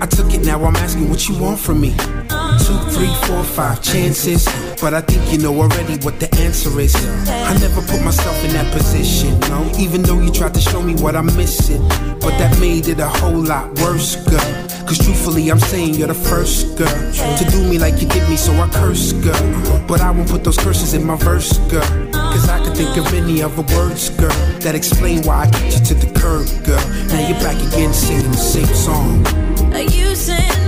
I 0.00 0.06
took 0.06 0.32
it, 0.34 0.44
now 0.44 0.62
I'm 0.64 0.76
asking 0.76 1.08
what 1.08 1.28
you 1.28 1.38
want 1.38 1.58
from 1.58 1.80
me. 1.80 1.94
Three, 2.96 3.12
four, 3.28 3.44
five 3.44 3.82
chances. 3.82 4.46
But 4.80 4.94
I 4.94 5.02
think 5.02 5.30
you 5.30 5.36
know 5.36 5.54
already 5.60 5.98
what 5.98 6.18
the 6.18 6.34
answer 6.40 6.80
is. 6.80 6.96
I 7.28 7.52
never 7.58 7.82
put 7.82 8.02
myself 8.02 8.42
in 8.42 8.54
that 8.54 8.72
position, 8.72 9.38
no. 9.52 9.70
Even 9.78 10.00
though 10.00 10.18
you 10.18 10.32
tried 10.32 10.54
to 10.54 10.60
show 10.60 10.80
me 10.80 10.94
what 10.94 11.14
I'm 11.14 11.26
missing. 11.36 11.86
But 12.24 12.38
that 12.38 12.58
made 12.58 12.88
it 12.88 12.98
a 12.98 13.06
whole 13.06 13.42
lot 13.42 13.68
worse, 13.80 14.16
girl. 14.24 14.66
Cause 14.86 14.96
truthfully, 14.96 15.50
I'm 15.50 15.60
saying 15.60 15.96
you're 15.96 16.08
the 16.08 16.14
first 16.14 16.78
girl 16.78 16.88
to 16.88 17.44
do 17.50 17.68
me 17.68 17.78
like 17.78 18.00
you 18.00 18.08
did 18.08 18.26
me, 18.30 18.36
so 18.36 18.52
I 18.54 18.66
curse, 18.70 19.12
girl. 19.12 19.84
But 19.86 20.00
I 20.00 20.10
won't 20.10 20.30
put 20.30 20.42
those 20.42 20.56
curses 20.56 20.94
in 20.94 21.04
my 21.04 21.16
verse, 21.16 21.58
girl. 21.68 21.84
Cause 22.12 22.48
I 22.48 22.64
can 22.64 22.74
think 22.74 22.96
of 22.96 23.12
any 23.12 23.42
other 23.42 23.62
words, 23.76 24.08
girl, 24.08 24.32
that 24.60 24.74
explain 24.74 25.22
why 25.24 25.42
I 25.42 25.50
kicked 25.50 25.80
you 25.80 25.84
to 25.84 25.94
the 25.94 26.18
curb, 26.18 26.48
girl. 26.64 26.80
Now 27.08 27.28
you're 27.28 27.40
back 27.40 27.60
again 27.60 27.92
singing 27.92 28.30
the 28.30 28.38
same 28.38 28.74
song. 28.74 29.26
You 29.92 30.14
sent 30.14 30.65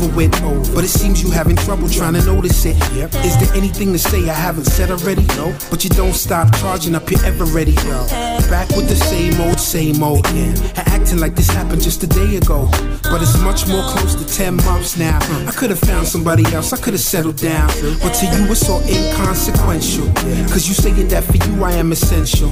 over 0.00 0.16
with. 0.16 0.34
Oh. 0.42 0.62
But 0.74 0.84
it 0.84 0.88
seems 0.88 1.22
you 1.22 1.30
having 1.30 1.56
trouble 1.56 1.88
trying 1.88 2.14
to 2.14 2.24
notice 2.24 2.64
it. 2.64 2.76
Yep. 2.94 3.14
Is 3.24 3.38
there 3.38 3.54
anything 3.56 3.92
to 3.92 3.98
say 3.98 4.28
I 4.28 4.34
haven't 4.34 4.64
said 4.64 4.90
already? 4.90 5.24
No. 5.36 5.56
But 5.70 5.84
you 5.84 5.90
don't 5.90 6.14
stop 6.14 6.54
charging 6.56 6.94
up, 6.94 7.10
you're 7.10 7.24
ever 7.24 7.44
ready. 7.44 7.72
Yo. 7.72 8.39
Back 8.50 8.68
with 8.76 8.88
the 8.88 8.96
same 8.96 9.40
old, 9.40 9.60
same 9.60 10.02
old. 10.02 10.26
Yeah. 10.34 10.54
Acting 10.76 11.18
like 11.18 11.34
this 11.36 11.48
happened 11.48 11.80
just 11.80 12.02
a 12.02 12.06
day 12.06 12.36
ago. 12.36 12.68
But 13.04 13.22
it's 13.22 13.38
much 13.40 13.66
more 13.68 13.82
close 13.82 14.14
to 14.16 14.26
10 14.26 14.56
months 14.56 14.98
now. 14.98 15.18
I 15.46 15.52
could 15.52 15.70
have 15.70 15.78
found 15.78 16.06
somebody 16.06 16.44
else, 16.52 16.72
I 16.72 16.76
could 16.76 16.92
have 16.92 17.00
settled 17.00 17.36
down. 17.36 17.68
But 18.02 18.12
to 18.18 18.26
you, 18.26 18.50
it's 18.50 18.68
all 18.68 18.82
inconsequential. 18.82 20.06
Cause 20.52 20.68
you 20.68 20.74
saying 20.74 21.08
that 21.08 21.24
for 21.24 21.36
you, 21.36 21.64
I 21.64 21.72
am 21.72 21.92
essential. 21.92 22.50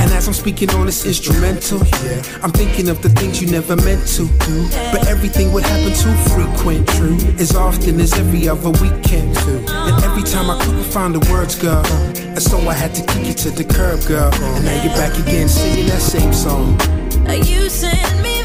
And 0.00 0.10
as 0.12 0.26
I'm 0.26 0.34
speaking 0.34 0.70
on 0.70 0.86
this 0.86 1.06
instrumental, 1.06 1.78
Yeah. 2.04 2.22
I'm 2.42 2.52
thinking 2.52 2.88
of 2.88 3.00
the 3.00 3.10
things 3.10 3.40
you 3.40 3.48
never 3.48 3.76
meant 3.76 4.06
to 4.16 4.26
do. 4.46 4.68
But 4.92 5.06
everything 5.06 5.52
would 5.52 5.64
happen 5.64 5.92
too 5.94 6.14
frequent, 6.34 6.88
true. 6.88 7.16
As 7.38 7.54
often 7.54 8.00
as 8.00 8.12
every 8.14 8.48
other 8.48 8.70
weekend, 8.82 9.36
too. 9.36 9.64
And 9.68 10.04
every 10.04 10.24
time 10.24 10.50
I 10.50 10.58
couldn't 10.64 10.84
find 10.84 11.14
the 11.14 11.22
words, 11.30 11.54
girl. 11.54 11.84
And 12.30 12.42
so 12.42 12.58
I 12.68 12.74
had 12.74 12.94
to 12.94 13.02
kick 13.06 13.26
you 13.26 13.34
to 13.34 13.50
the 13.50 13.64
curb, 13.64 14.06
girl. 14.06 14.30
And 14.32 14.64
now 14.64 14.82
you're 14.82 14.94
back 14.94 15.18
again 15.18 15.48
singing 15.48 15.86
that 15.86 16.00
same 16.00 16.32
song. 16.32 16.78
You 17.28 17.68
sent 17.68 18.22
me 18.22 18.39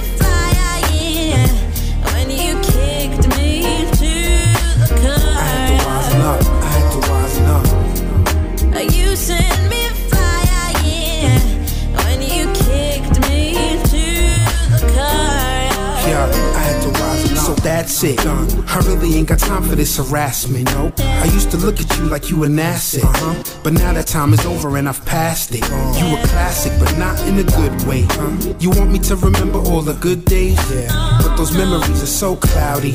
that's 17.66 18.04
it. 18.04 18.20
I 18.24 18.80
really 18.86 19.16
ain't 19.16 19.28
got 19.28 19.40
time 19.40 19.64
for 19.64 19.76
this 19.76 19.98
harassment. 19.98 20.66
No, 20.76 20.94
I 21.00 21.26
used 21.34 21.50
to 21.50 21.58
look 21.58 21.80
at 21.80 21.98
you 21.98 22.04
like 22.06 22.30
you 22.30 22.44
an 22.44 22.60
asset. 22.60 23.04
Uh-huh. 23.04 23.60
But 23.64 23.74
now 23.74 23.92
that 23.92 24.06
time 24.06 24.34
is 24.34 24.46
over 24.46 24.78
and 24.78 24.88
I've 24.88 25.04
passed 25.04 25.56
it. 25.56 25.64
Uh-huh. 25.64 25.98
You 25.98 26.16
a 26.16 26.28
classic, 26.28 26.74
but 26.80 26.96
not 27.00 27.20
in 27.28 27.40
a 27.40 27.44
good 27.44 27.88
way. 27.88 28.04
Uh-huh. 28.04 28.54
You 28.60 28.70
want 28.70 28.92
me 28.92 29.00
to 29.00 29.16
remember 29.16 29.58
all 29.58 29.82
the 29.82 29.94
good 29.94 30.26
days? 30.26 30.60
yeah. 30.72 31.18
But 31.24 31.38
those 31.38 31.58
memories 31.58 32.04
are 32.04 32.14
so 32.24 32.36
cloudy. 32.36 32.94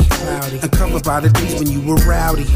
And 0.63 0.71
covered 0.71 1.03
by 1.03 1.19
the 1.19 1.31
days 1.31 1.59
when 1.59 1.69
you 1.69 1.81
were 1.81 1.97
rowdy. 2.07 2.47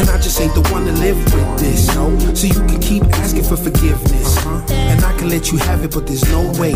And 0.00 0.08
I 0.08 0.16
just 0.16 0.40
ain't 0.40 0.54
the 0.54 0.66
one 0.72 0.86
to 0.86 0.92
live 0.92 1.22
with 1.22 1.60
this. 1.60 1.86
No, 1.94 2.18
so 2.34 2.46
you 2.46 2.66
can 2.66 2.80
keep 2.80 3.02
asking 3.20 3.44
for 3.44 3.58
forgiveness. 3.58 4.41
And 4.70 5.04
I 5.04 5.16
can 5.18 5.28
let 5.28 5.50
you 5.52 5.58
have 5.58 5.84
it, 5.84 5.92
but 5.92 6.06
there's 6.06 6.28
no 6.30 6.42
way 6.60 6.74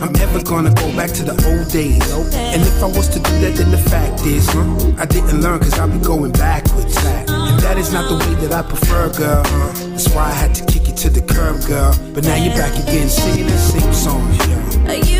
I'm 0.00 0.14
ever 0.16 0.42
gonna 0.42 0.72
go 0.74 0.94
back 0.96 1.10
to 1.12 1.22
the 1.22 1.36
old 1.48 1.70
days. 1.70 2.02
And 2.34 2.62
if 2.62 2.82
I 2.82 2.86
was 2.86 3.08
to 3.08 3.18
do 3.18 3.32
that, 3.40 3.54
then 3.56 3.70
the 3.70 3.78
fact 3.78 4.24
is, 4.26 4.48
I 4.98 5.06
didn't 5.06 5.40
learn 5.40 5.60
cause 5.60 5.78
I've 5.78 5.90
been 5.90 6.02
going 6.02 6.32
backwards. 6.32 6.96
And 7.28 7.58
that 7.60 7.78
is 7.78 7.92
not 7.92 8.08
the 8.08 8.16
way 8.16 8.34
that 8.46 8.52
I 8.52 8.62
prefer, 8.62 9.10
girl. 9.12 9.42
That's 9.90 10.08
why 10.14 10.24
I 10.24 10.32
had 10.32 10.54
to 10.56 10.64
kick 10.66 10.88
you 10.88 10.94
to 10.94 11.10
the 11.10 11.22
curb, 11.22 11.64
girl. 11.66 11.94
But 12.14 12.24
now 12.24 12.36
you're 12.36 12.54
back 12.54 12.74
again 12.82 13.08
singing 13.08 13.46
that 13.46 13.58
same 13.58 13.92
song. 13.92 14.26
Yeah. 14.48 15.19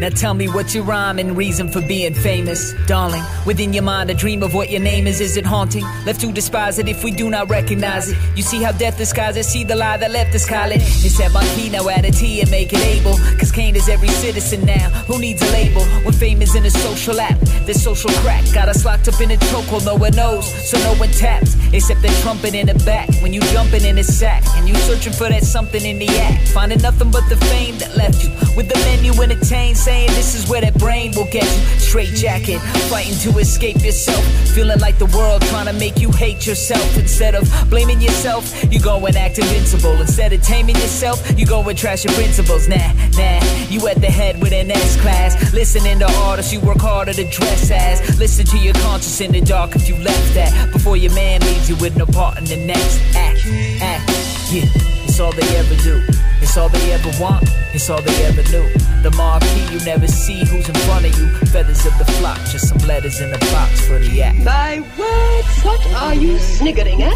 Now 0.00 0.08
tell 0.08 0.32
me 0.32 0.48
what's 0.48 0.74
your 0.74 0.84
rhyme 0.84 1.18
and 1.18 1.36
reason 1.36 1.68
for 1.68 1.82
being 1.82 2.14
famous, 2.14 2.72
darling. 2.86 3.22
Within 3.44 3.74
your 3.74 3.82
mind, 3.82 4.08
a 4.08 4.14
dream 4.14 4.42
of 4.42 4.54
what 4.54 4.70
your 4.70 4.80
name 4.80 5.06
is. 5.06 5.20
Is 5.20 5.36
it 5.36 5.44
haunting? 5.44 5.84
Left 6.06 6.22
to 6.22 6.32
despise 6.32 6.78
it 6.78 6.88
if 6.88 7.04
we 7.04 7.10
do 7.10 7.28
not 7.28 7.50
recognize 7.50 8.08
it. 8.08 8.16
You 8.34 8.42
see 8.42 8.62
how 8.62 8.72
death 8.72 8.96
disguises, 8.96 9.46
see 9.46 9.62
the 9.62 9.76
lie 9.76 9.98
that 9.98 10.10
left 10.10 10.34
us 10.34 10.44
scarlet. 10.44 10.80
It's 10.80 11.18
that 11.18 11.32
my 11.32 11.44
key 11.54 11.68
now 11.68 11.86
add 11.90 12.06
a 12.06 12.10
T 12.10 12.40
and 12.40 12.50
make 12.50 12.72
it 12.72 12.80
able. 12.80 13.18
Cause 13.38 13.52
Kane 13.52 13.76
is 13.76 13.90
every 13.90 14.08
citizen 14.08 14.64
now. 14.64 14.88
Who 15.06 15.18
needs 15.18 15.42
a 15.42 15.52
label? 15.52 15.84
When 16.02 16.14
fame 16.14 16.40
is 16.40 16.54
in 16.54 16.64
a 16.64 16.70
social 16.70 17.20
app, 17.20 17.38
this 17.66 17.84
social 17.84 18.10
crack 18.22 18.42
got 18.54 18.70
us 18.70 18.86
locked 18.86 19.06
up 19.08 19.20
in 19.20 19.30
a 19.32 19.36
chokehold. 19.36 19.84
No 19.84 19.96
one 19.96 20.16
knows, 20.16 20.46
so 20.66 20.78
no 20.78 20.94
one 20.94 21.10
taps. 21.10 21.56
Except 21.74 22.00
the 22.00 22.08
trumpet 22.22 22.54
in 22.54 22.68
the 22.68 22.74
back. 22.86 23.10
When 23.20 23.34
you 23.34 23.40
jumping 23.52 23.84
in 23.84 23.98
a 23.98 24.04
sack 24.04 24.44
and 24.56 24.66
you 24.66 24.74
searching 24.76 25.12
for 25.12 25.28
that 25.28 25.44
something 25.44 25.84
in 25.84 25.98
the 25.98 26.08
act. 26.08 26.48
Finding 26.48 26.80
nothing 26.80 27.10
but 27.10 27.28
the 27.28 27.36
fame 27.52 27.76
that 27.78 27.94
left 27.96 28.24
you. 28.24 28.30
With 28.56 28.70
the 28.70 28.78
menu 28.86 29.12
entertained, 29.20 29.76
saying 29.90 30.10
this 30.20 30.34
is 30.38 30.48
where 30.48 30.60
that 30.60 30.74
brain 30.78 31.12
will 31.16 31.30
get 31.38 31.48
you. 31.56 31.62
Straight 31.88 32.14
jacket, 32.14 32.60
fighting 32.92 33.18
to 33.24 33.30
escape 33.38 33.82
yourself. 33.82 34.22
Feeling 34.54 34.78
like 34.78 34.96
the 34.98 35.10
world 35.18 35.42
trying 35.50 35.66
to 35.66 35.72
make 35.72 35.98
you 35.98 36.10
hate 36.12 36.46
yourself. 36.46 36.86
Instead 36.96 37.34
of 37.34 37.44
blaming 37.68 38.00
yourself, 38.00 38.44
you 38.72 38.80
go 38.80 38.94
and 39.06 39.16
act 39.16 39.38
invincible. 39.38 39.96
Instead 40.00 40.32
of 40.32 40.40
taming 40.42 40.76
yourself, 40.76 41.18
you 41.38 41.44
go 41.46 41.68
and 41.68 41.76
trash 41.76 42.04
your 42.04 42.14
principles. 42.14 42.68
Nah, 42.68 42.92
nah, 43.18 43.40
you 43.74 43.80
at 43.88 44.00
the 44.00 44.12
head 44.20 44.40
with 44.40 44.52
an 44.52 44.70
S 44.70 45.00
class. 45.00 45.52
Listening 45.52 45.98
to 45.98 46.08
artists 46.28 46.52
you 46.52 46.60
work 46.60 46.80
harder 46.80 47.12
to 47.12 47.24
dress 47.24 47.70
as. 47.70 47.96
Listen 48.18 48.46
to 48.46 48.58
your 48.58 48.74
conscience 48.74 49.20
in 49.20 49.32
the 49.32 49.40
dark 49.40 49.74
if 49.74 49.88
you 49.88 49.96
left 49.96 50.34
that. 50.34 50.50
Before 50.72 50.96
your 50.96 51.14
man 51.14 51.40
leaves 51.40 51.68
you 51.68 51.76
with 51.76 51.96
no 51.96 52.06
part 52.06 52.38
in 52.38 52.44
the 52.44 52.60
next 52.72 52.96
act. 53.16 53.40
Act, 53.82 54.04
yeah, 54.52 54.99
it's 55.20 55.26
all 55.26 55.32
they 55.32 55.56
ever 55.58 55.74
do. 55.82 56.02
It's 56.40 56.56
all 56.56 56.70
they 56.70 56.92
ever 56.92 57.10
want, 57.22 57.44
it's 57.74 57.90
all 57.90 58.00
they 58.00 58.24
ever 58.24 58.42
knew. 58.44 58.66
The 59.02 59.12
marquee, 59.18 59.66
you 59.70 59.78
never 59.84 60.06
see 60.06 60.46
who's 60.46 60.66
in 60.66 60.74
front 60.86 61.04
of 61.04 61.18
you. 61.18 61.28
Feathers 61.52 61.84
of 61.84 61.92
the 61.98 62.06
flock, 62.12 62.38
just 62.46 62.70
some 62.70 62.78
letters 62.88 63.20
in 63.20 63.28
a 63.30 63.38
box 63.52 63.86
for 63.86 63.98
the 63.98 64.22
act. 64.22 64.38
My 64.38 64.80
word, 64.98 65.44
what 65.62 65.86
are 66.00 66.14
you 66.14 66.38
sniggering 66.38 67.02
at? 67.02 67.12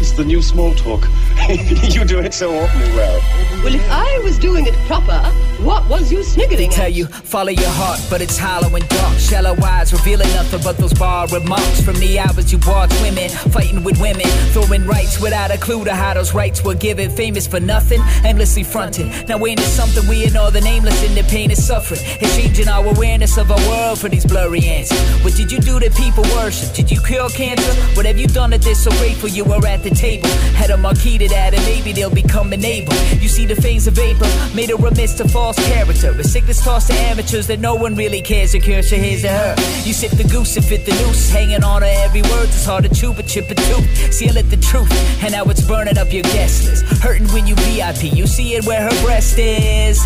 It's 0.00 0.12
the 0.12 0.24
new 0.24 0.40
small 0.40 0.74
talk. 0.74 1.06
you 1.50 2.06
do 2.06 2.20
it 2.20 2.32
so 2.32 2.56
awfully 2.56 2.90
well. 2.96 3.20
Well, 3.62 3.74
if 3.74 3.86
I 3.90 4.18
was 4.24 4.38
doing 4.38 4.66
it 4.66 4.74
proper, 4.88 5.20
what 5.64 5.88
was 5.88 6.12
you 6.12 6.22
sniggering 6.22 6.70
Tell 6.70 6.88
you, 6.88 7.06
follow 7.06 7.50
your 7.50 7.70
heart, 7.70 8.00
but 8.10 8.20
it's 8.20 8.36
hollow 8.36 8.74
and 8.74 8.86
dark. 8.88 9.18
Shallow 9.18 9.56
eyes 9.62 9.92
revealing 9.92 10.28
nothing 10.34 10.60
but 10.62 10.76
those 10.76 10.92
bar 10.92 11.26
remarks 11.28 11.80
from 11.80 11.94
the 11.96 12.18
hours 12.18 12.52
you 12.52 12.58
watch 12.66 12.92
women 13.00 13.30
fighting 13.30 13.82
with 13.84 14.00
women, 14.00 14.26
throwing 14.52 14.86
rights 14.86 15.20
without 15.20 15.50
a 15.50 15.58
clue 15.58 15.84
to 15.84 15.94
how 15.94 16.14
those 16.14 16.34
rights 16.34 16.62
were 16.64 16.74
given. 16.74 17.10
Famous 17.10 17.46
for 17.46 17.60
nothing, 17.60 18.00
endlessly 18.24 18.62
fronted. 18.62 19.06
Now 19.28 19.44
ain't 19.46 19.60
it 19.60 19.64
something 19.64 20.06
we 20.08 20.24
ignore 20.24 20.50
the 20.50 20.60
nameless 20.60 21.02
in 21.02 21.14
the 21.14 21.22
pain 21.24 21.50
and 21.50 21.58
suffering? 21.58 22.00
It's 22.20 22.36
changing 22.36 22.68
our 22.68 22.84
awareness 22.84 23.38
of 23.38 23.50
our 23.50 23.68
world 23.68 23.98
for 23.98 24.08
these 24.08 24.26
blurry 24.26 24.64
answers. 24.64 25.00
What 25.24 25.34
did 25.34 25.50
you 25.50 25.58
do 25.60 25.80
to 25.80 25.90
people 25.90 26.24
worship? 26.34 26.74
Did 26.74 26.90
you 26.90 27.00
cure 27.00 27.28
cancer? 27.30 27.72
What 27.96 28.06
have 28.06 28.18
you 28.18 28.26
done 28.26 28.50
that 28.50 28.62
they're 28.62 28.74
so 28.74 28.90
grateful 28.98 29.28
you 29.28 29.44
were 29.44 29.64
at 29.66 29.82
the 29.82 29.90
table? 29.90 30.28
Had 30.56 30.70
a 30.70 30.76
marquee 30.76 31.18
to 31.18 31.28
that, 31.28 31.54
and 31.54 31.64
maybe 31.64 31.92
they'll 31.92 32.10
become 32.10 32.52
an 32.52 32.64
able. 32.64 32.92
You 33.20 33.28
see 33.28 33.46
the 33.46 33.56
fame's 33.56 33.86
of 33.86 33.94
vapor, 33.94 34.28
made 34.54 34.70
a 34.70 34.76
remiss 34.76 35.14
to 35.14 35.28
false 35.52 35.68
character. 35.68 36.10
A 36.10 36.24
sickness 36.24 36.64
tossed 36.64 36.88
to 36.88 36.94
amateurs 36.94 37.46
that 37.46 37.60
no 37.60 37.74
one 37.76 37.94
really 37.94 38.20
cares 38.20 38.52
or 38.54 38.58
cares 38.58 38.88
to 38.90 38.96
his 38.96 39.24
or 39.24 39.28
her. 39.28 39.54
You 39.84 39.92
sip 39.92 40.10
the 40.12 40.24
goose 40.24 40.56
and 40.56 40.64
fit 40.64 40.84
the 40.84 40.92
noose, 40.92 41.30
hanging 41.30 41.62
on 41.62 41.82
to 41.82 41.88
every 42.04 42.22
word. 42.22 42.48
It's 42.48 42.66
hard 42.66 42.82
to 42.84 42.90
chew, 42.92 43.12
but 43.12 43.26
chip 43.28 43.48
a 43.50 43.54
tooth. 43.54 44.12
Seal 44.12 44.36
it 44.36 44.50
the 44.50 44.56
truth, 44.56 44.90
and 45.22 45.32
now 45.32 45.44
it's 45.44 45.62
burning 45.62 45.98
up 45.98 46.12
your 46.12 46.24
guest 46.34 46.64
list. 46.66 46.95
Hurting 47.06 47.28
when 47.28 47.46
you 47.46 47.54
VIP, 47.54 48.16
you 48.16 48.26
see 48.26 48.56
it 48.56 48.66
where 48.66 48.82
her 48.82 49.04
breast 49.04 49.38
is. 49.38 50.04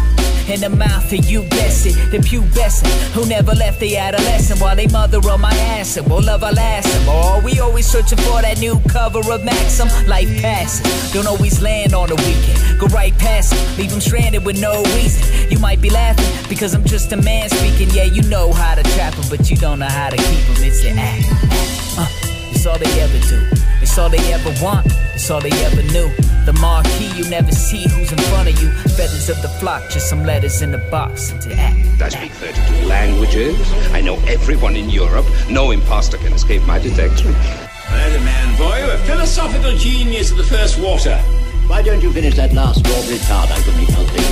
In 0.50 0.60
the 0.60 0.68
mouth 0.68 1.10
of 1.10 1.24
you 1.24 1.44
guess 1.44 1.86
it, 1.86 1.94
the 2.10 2.18
pubescent 2.18 2.92
who 3.14 3.24
never 3.24 3.52
left 3.52 3.80
the 3.80 3.96
adolescent 3.96 4.60
while 4.60 4.76
they 4.76 4.86
mother 4.88 5.16
on 5.30 5.40
my 5.40 5.54
ass 5.78 5.96
and 5.96 6.06
will 6.10 6.20
love 6.20 6.42
last 6.42 7.08
Or 7.08 7.40
we 7.40 7.58
always 7.58 7.86
searching 7.86 8.18
for 8.18 8.42
that 8.42 8.58
new 8.58 8.78
cover 8.90 9.20
of 9.32 9.42
Maxim. 9.42 9.88
Life 10.08 10.28
passes, 10.42 11.10
don't 11.10 11.26
always 11.26 11.62
land 11.62 11.94
on 11.94 12.10
the 12.10 12.16
weekend. 12.16 12.78
Go 12.78 12.86
right 12.88 13.16
past 13.16 13.54
it, 13.54 13.78
leave 13.78 13.90
them 13.90 14.02
stranded 14.02 14.44
with 14.44 14.60
no 14.60 14.82
reason. 14.96 15.50
You 15.50 15.58
might 15.58 15.80
be 15.80 15.88
laughing 15.88 16.50
because 16.50 16.74
I'm 16.74 16.84
just 16.84 17.10
a 17.12 17.16
man 17.16 17.48
speaking. 17.48 17.88
Yeah, 17.94 18.04
you 18.04 18.20
know 18.28 18.52
how 18.52 18.74
to 18.74 18.82
trap 18.82 19.16
'em, 19.16 19.24
but 19.30 19.48
you 19.48 19.56
don't 19.56 19.78
know 19.78 19.88
how 19.88 20.10
to 20.10 20.18
keep 20.18 20.50
'em. 20.50 20.64
It's 20.64 20.82
the 20.82 20.90
act. 20.90 21.24
Uh, 21.96 22.06
it's 22.52 22.66
all 22.66 22.76
they 22.76 23.00
ever 23.00 23.18
do. 23.26 23.69
It's 23.90 23.98
all 23.98 24.08
they 24.08 24.32
ever 24.32 24.54
want. 24.62 24.86
It's 25.14 25.28
all 25.32 25.40
they 25.40 25.50
ever 25.66 25.82
knew. 25.82 26.08
The 26.46 26.56
marquee, 26.60 27.10
you 27.16 27.28
never 27.28 27.50
see 27.50 27.88
who's 27.88 28.12
in 28.12 28.18
front 28.30 28.48
of 28.48 28.62
you. 28.62 28.70
Feathers 28.94 29.28
of 29.28 29.42
the 29.42 29.48
flock, 29.58 29.82
just 29.90 30.08
some 30.08 30.22
letters 30.22 30.62
in 30.62 30.72
a 30.72 30.78
box. 30.92 31.32
It's 31.32 31.46
the 31.46 31.54
act. 31.54 32.00
I 32.00 32.08
speak 32.08 32.30
32 32.30 32.86
languages. 32.86 33.58
I 33.90 34.00
know 34.00 34.14
everyone 34.28 34.76
in 34.76 34.90
Europe. 34.90 35.26
No 35.50 35.72
imposter 35.72 36.18
can 36.18 36.32
escape 36.32 36.62
my 36.68 36.78
detection. 36.78 37.32
Weatherman 37.90 38.56
boy, 38.56 38.94
a 38.94 38.96
philosophical 38.98 39.76
genius 39.76 40.30
of 40.30 40.36
the 40.36 40.44
first 40.44 40.78
water. 40.78 41.16
Why 41.66 41.82
don't 41.82 42.00
you 42.00 42.12
finish 42.12 42.36
that 42.36 42.52
last 42.52 42.86
strawberry 42.86 43.18
tart 43.26 43.50
I 43.50 43.60
could 43.60 43.74
be 43.74 43.86
helping? 43.90 44.22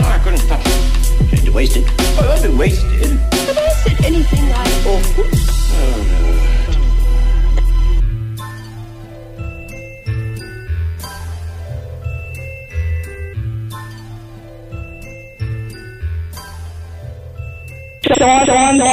Oh, 0.00 0.16
I 0.16 0.18
couldn't 0.24 0.48
touch 0.48 0.64
it. 0.64 1.28
Change 1.28 1.48
of 1.48 1.54
wasted. 1.54 1.84
Well, 2.16 2.32
I've 2.32 2.42
been 2.42 2.56
wasted. 2.56 3.20
Have 3.20 3.58
I 3.58 3.68
said 3.84 4.02
anything 4.06 4.48
oh, 4.86 5.44
I 18.04 18.44
oughtn't? 18.44 18.84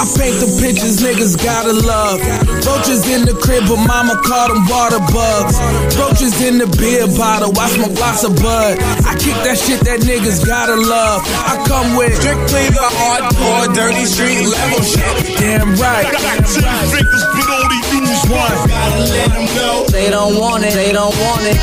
I 0.00 0.04
paint 0.16 0.40
the 0.40 0.48
pictures 0.62 1.04
niggas 1.04 1.36
gotta 1.36 1.74
love. 1.76 2.24
Roaches 2.64 3.04
in 3.10 3.28
the 3.28 3.36
crib, 3.36 3.68
but 3.68 3.76
mama 3.84 4.16
call 4.24 4.48
them 4.48 4.64
water 4.64 5.02
bugs. 5.12 5.60
Roaches 5.98 6.40
in 6.40 6.56
the 6.56 6.68
beer 6.80 7.04
bottle, 7.18 7.52
I 7.58 7.68
smoke 7.68 7.98
lots 8.00 8.24
of 8.24 8.32
bud. 8.40 8.80
I 9.04 9.12
kick 9.20 9.36
that 9.44 9.60
shit 9.60 9.84
that 9.84 10.00
niggas 10.08 10.46
gotta 10.46 10.76
love. 10.76 11.20
I 11.44 11.60
come 11.68 12.00
with 12.00 12.16
strictly 12.16 12.64
the 12.72 12.88
hardcore, 12.96 13.68
dirty 13.76 14.08
street 14.08 14.48
level 14.48 14.80
shit. 14.80 15.36
Damn 15.36 15.76
right. 15.76 16.08
fingers, 16.08 17.24
but 17.36 17.48
only 17.52 17.80
use 17.92 18.24
one. 18.32 18.56
Gotta 18.72 19.04
let 19.04 19.28
them 19.36 19.44
know. 19.52 19.84
They 19.92 20.08
don't 20.08 20.40
want 20.40 20.64
it, 20.64 20.72
they 20.72 20.92
don't 20.92 21.12
want 21.12 21.44
it. 21.44 21.60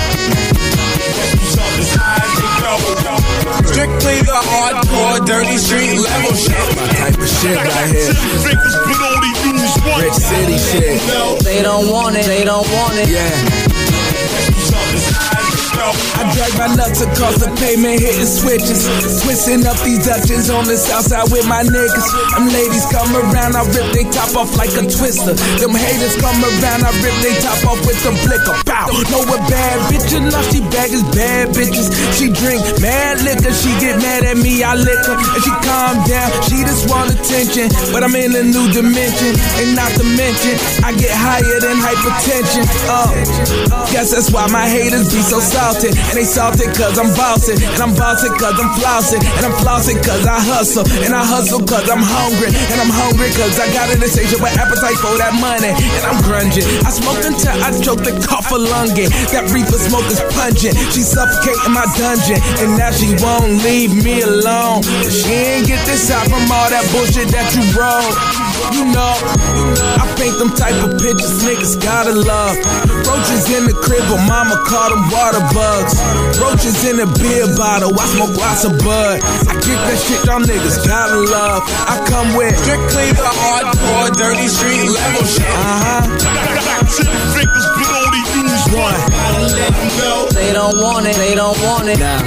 Strictly 3.75 4.21
the 4.21 4.31
hardcore, 4.31 5.25
dirty 5.25 5.57
street 5.57 5.99
level 5.99 6.33
shit. 6.33 6.55
My 6.77 6.87
type 6.95 7.17
of 7.17 7.27
shit 7.27 7.57
right 7.57 7.91
here. 7.91 8.13
Fingers, 8.39 8.75
but 8.87 9.01
only 9.03 9.27
use 9.51 9.75
one. 9.83 10.01
Rich 10.01 10.13
city 10.13 10.57
shit. 10.57 11.43
They 11.43 11.61
don't 11.61 11.91
want 11.91 12.15
it, 12.15 12.25
they 12.25 12.45
don't 12.45 12.65
want 12.71 12.93
it. 12.95 13.09
Yeah. 13.09 13.64
I 15.93 16.25
drag 16.33 16.53
my 16.57 16.69
nuts 16.73 17.01
across 17.01 17.37
the 17.37 17.49
pavement, 17.61 18.01
hitting 18.01 18.25
switches. 18.25 18.89
Twisting 19.21 19.65
up 19.69 19.77
these 19.85 20.01
Dutchins 20.01 20.49
on 20.49 20.65
the 20.65 20.77
south 20.77 21.13
side 21.13 21.29
with 21.29 21.45
my 21.45 21.61
niggas. 21.61 22.07
Them 22.33 22.49
ladies 22.49 22.85
come 22.89 23.13
around, 23.13 23.53
I 23.53 23.61
rip 23.69 23.93
they 23.93 24.05
top 24.09 24.33
off 24.33 24.49
like 24.57 24.73
a 24.73 24.85
twister. 24.87 25.37
Them 25.61 25.77
haters 25.77 26.17
come 26.17 26.41
around, 26.41 26.81
I 26.81 26.91
rip 27.05 27.13
they 27.21 27.35
top 27.37 27.61
off 27.69 27.81
with 27.85 28.01
them 28.01 28.17
flicker. 28.25 28.55
Bow. 28.65 28.89
Know 29.13 29.21
a 29.29 29.37
bad 29.45 29.77
bitch 29.91 30.09
enough, 30.17 30.47
she 30.49 30.61
bag 30.73 30.89
is 30.89 31.05
bad 31.13 31.53
bitches. 31.53 31.93
She 32.17 32.33
drink 32.33 32.65
mad 32.81 33.21
liquor, 33.21 33.53
she 33.53 33.69
get 33.77 34.01
mad 34.01 34.25
at 34.25 34.37
me, 34.37 34.65
I 34.65 34.73
lick 34.73 35.05
her. 35.05 35.13
And 35.13 35.41
she 35.43 35.53
calm 35.61 36.01
down, 36.09 36.29
she 36.49 36.65
just 36.65 36.89
want 36.89 37.13
attention. 37.13 37.69
But 37.93 38.01
I'm 38.01 38.15
in 38.17 38.33
a 38.33 38.41
new 38.41 38.65
dimension, 38.73 39.37
and 39.61 39.77
not 39.77 39.93
to 40.01 40.05
mention, 40.17 40.57
I 40.81 40.97
get 40.97 41.13
higher 41.13 41.59
than 41.61 41.77
hypertension. 41.77 42.65
Uh, 42.89 43.13
guess 43.93 44.11
that's 44.11 44.31
why 44.31 44.47
my 44.49 44.65
haters 44.67 45.13
be 45.13 45.21
so 45.21 45.39
And 45.83 46.15
they 46.15 46.23
salty 46.23 46.71
cause 46.71 46.95
I'm 46.95 47.11
bossing. 47.19 47.59
And 47.59 47.81
I'm 47.83 47.91
bossing 47.99 48.31
cause 48.39 48.55
I'm 48.55 48.71
flossing. 48.79 49.19
And 49.19 49.43
I'm 49.43 49.55
flossing 49.59 49.99
cause 49.99 50.23
I 50.23 50.39
hustle. 50.39 50.87
And 51.03 51.11
I 51.11 51.19
hustle 51.25 51.59
cause 51.67 51.83
I'm 51.91 51.99
hungry. 51.99 52.55
And 52.71 52.79
I'm 52.79 52.87
hungry 52.87 53.27
cause 53.35 53.59
I 53.59 53.67
got 53.75 53.91
an 53.91 53.99
insatiable 53.99 54.47
with 54.47 54.55
appetite 54.55 54.95
for 55.03 55.17
that 55.19 55.35
money. 55.35 55.75
And 55.75 56.03
I'm 56.07 56.23
grunging. 56.23 56.63
I 56.87 56.91
smoke 56.95 57.19
until 57.27 57.55
I 57.59 57.75
choke 57.83 58.07
the 58.07 58.15
cough 58.23 58.47
a 58.55 58.59
lunging. 58.59 59.11
That 59.35 59.51
reefer 59.51 59.75
smoke 59.75 60.07
is 60.07 60.23
pungent. 60.31 60.79
She 60.95 61.03
suffocating 61.03 61.75
my 61.75 61.83
dungeon. 61.99 62.39
And 62.63 62.79
now 62.79 62.95
she 62.95 63.11
won't 63.19 63.59
leave 63.65 63.91
me 63.91 64.23
alone. 64.23 64.85
She 65.11 65.59
ain't 65.59 65.67
get 65.67 65.83
this 65.83 66.07
out 66.13 66.29
from 66.31 66.47
all 66.47 66.69
that 66.71 66.85
bullshit 66.95 67.27
that 67.35 67.51
you 67.51 67.63
wrote. 67.75 68.15
You 68.71 68.85
know, 68.91 69.13
I 69.99 70.03
paint 70.17 70.37
them 70.39 70.51
type 70.55 70.77
of 70.83 70.97
pictures 70.97 71.43
niggas 71.43 71.81
gotta 71.81 72.13
love. 72.13 72.55
Roaches 73.05 73.49
in 73.51 73.65
the 73.65 73.73
crib, 73.73 74.03
but 74.09 74.21
mama 74.27 74.57
call 74.65 74.89
them 74.89 75.03
water 75.11 75.43
bugs. 75.53 75.64
Roaches 75.65 76.85
in 76.85 76.99
a 76.99 77.07
beer 77.17 77.47
bottle, 77.57 77.89
I 77.97 78.05
smoke 78.05 78.37
lots 78.37 78.65
of 78.65 78.77
bud. 78.85 79.17
I 79.49 79.53
kick 79.65 79.81
that 79.81 79.97
shit 79.97 80.21
y'all 80.25 80.39
niggas 80.39 80.85
gotta 80.85 81.17
love. 81.17 81.63
I 81.89 81.97
come 82.05 82.35
with 82.37 82.53
strictly 82.61 83.09
the 83.17 83.25
hardcore, 83.25 84.13
dirty 84.13 84.45
street 84.47 84.85
level 84.85 85.25
shit. 85.25 85.41
Uh 85.41 85.81
huh. 85.81 86.05
Fingers, 87.33 87.65
but 87.81 87.97
only 87.97 88.21
use 88.45 88.61
one. 88.77 88.93
They 90.33 90.53
don't 90.53 90.77
want 90.77 91.07
it, 91.07 91.15
they 91.15 91.33
don't 91.33 91.59
want 91.63 91.89
it. 91.89 91.97
Yeah. 91.99 92.21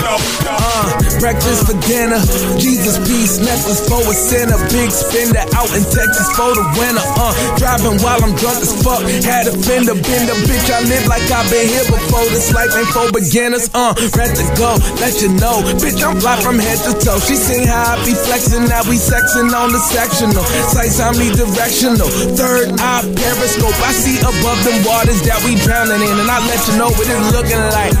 Uh, 0.00 0.96
breakfast 1.20 1.68
for 1.68 1.76
dinner, 1.84 2.18
Jesus 2.56 2.96
peace, 3.04 3.36
necklace 3.36 3.84
for 3.84 4.00
a 4.00 4.14
sinner, 4.16 4.56
big 4.72 4.88
spender 4.88 5.44
out 5.52 5.68
in 5.76 5.84
Texas 5.92 6.28
for 6.32 6.50
the 6.56 6.64
winter. 6.80 7.04
Uh, 7.20 7.36
driving 7.60 8.00
while 8.00 8.16
I'm 8.24 8.32
drunk 8.40 8.64
as 8.64 8.72
fuck, 8.80 9.04
had 9.28 9.44
a 9.46 9.52
fender 9.52 9.92
bender, 9.92 10.36
bitch. 10.48 10.68
I 10.72 10.80
live 10.88 11.04
like 11.06 11.24
I've 11.28 11.44
been 11.52 11.68
here 11.68 11.84
before. 11.84 12.24
This 12.32 12.48
life 12.56 12.72
ain't 12.72 12.88
for 12.96 13.12
beginners. 13.12 13.68
Uh, 13.76 13.92
ready 14.16 14.40
to 14.40 14.46
go, 14.56 14.80
let 15.04 15.20
you 15.20 15.28
know, 15.36 15.60
bitch. 15.78 16.00
I'm 16.00 16.16
fly 16.16 16.40
from 16.40 16.56
head 16.56 16.80
to 16.88 16.96
toe. 16.96 17.20
She 17.20 17.36
seen 17.36 17.68
how 17.68 17.94
I 17.94 18.00
be 18.02 18.16
flexing, 18.16 18.64
now 18.72 18.82
we 18.88 18.96
sexing 18.96 19.52
on 19.52 19.70
the 19.70 19.82
sectional. 19.84 20.44
Sights 20.72 20.96
omnidirectional, 20.96 22.08
third 22.40 22.72
eye 22.80 23.04
periscope. 23.20 23.76
I 23.84 23.92
see 23.92 24.16
above 24.24 24.60
them 24.64 24.80
waters 24.88 25.20
that 25.28 25.44
we 25.44 25.60
drowning 25.60 26.00
in, 26.00 26.16
and 26.16 26.30
I 26.30 26.40
let 26.48 26.60
you 26.66 26.74
know 26.80 26.88
what 26.88 27.04
it's 27.04 27.28
looking 27.36 27.64
like 27.76 27.94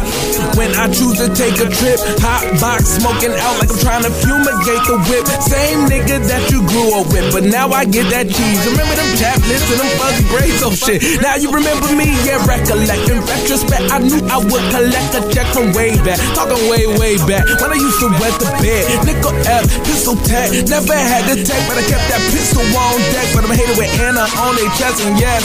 when 0.56 0.72
I 0.80 0.88
choose 0.88 1.20
to 1.20 1.28
take 1.36 1.60
a 1.60 1.68
trip. 1.68 1.89
Hot 2.22 2.46
box 2.62 2.86
smoking 3.02 3.34
out 3.34 3.58
like 3.58 3.66
I'm 3.66 3.82
trying 3.82 4.04
to 4.06 4.12
fumigate 4.22 4.84
the 4.86 4.94
whip. 5.10 5.26
Same 5.42 5.90
nigga 5.90 6.22
that 6.30 6.46
you 6.46 6.62
grew 6.70 6.94
up 6.94 7.10
with, 7.10 7.34
but 7.34 7.42
now 7.42 7.66
I 7.74 7.82
get 7.82 8.06
that 8.14 8.30
cheese. 8.30 8.62
Remember 8.62 8.94
them 8.94 9.10
chaplets 9.18 9.66
and 9.74 9.82
them 9.82 9.90
fuzzy 9.98 10.22
braids? 10.30 10.62
Oh 10.62 10.70
shit. 10.70 11.02
Now 11.18 11.34
you 11.34 11.50
remember 11.50 11.90
me? 11.90 12.14
Yeah, 12.22 12.38
recollect. 12.46 13.10
In 13.10 13.18
retrospect, 13.26 13.90
I 13.90 13.98
knew 13.98 14.22
I 14.30 14.38
would 14.38 14.64
collect 14.70 15.18
a 15.18 15.20
check 15.34 15.50
from 15.50 15.74
way 15.74 15.98
back. 16.06 16.22
Talking 16.38 16.62
way, 16.70 16.86
way 16.94 17.18
back. 17.26 17.42
When 17.58 17.74
I 17.74 17.78
used 17.80 17.98
to 18.06 18.08
wet 18.22 18.38
the 18.38 18.46
bed. 18.62 18.86
Nickel 19.02 19.34
F, 19.50 19.66
pistol 19.82 20.14
tag. 20.22 20.54
Never 20.70 20.94
had 20.94 21.26
the 21.26 21.42
tech, 21.42 21.58
but 21.66 21.74
I 21.74 21.84
kept 21.90 22.06
that 22.06 22.22
pistol 22.30 22.62
on 22.62 23.02
deck. 23.10 23.26
But 23.34 23.50
I'm 23.50 23.54
hated 23.56 23.74
with 23.74 23.90
Anna 23.98 24.30
on 24.38 24.54
their 24.54 24.70
chest, 24.78 25.02
and 25.02 25.18
yes, 25.18 25.42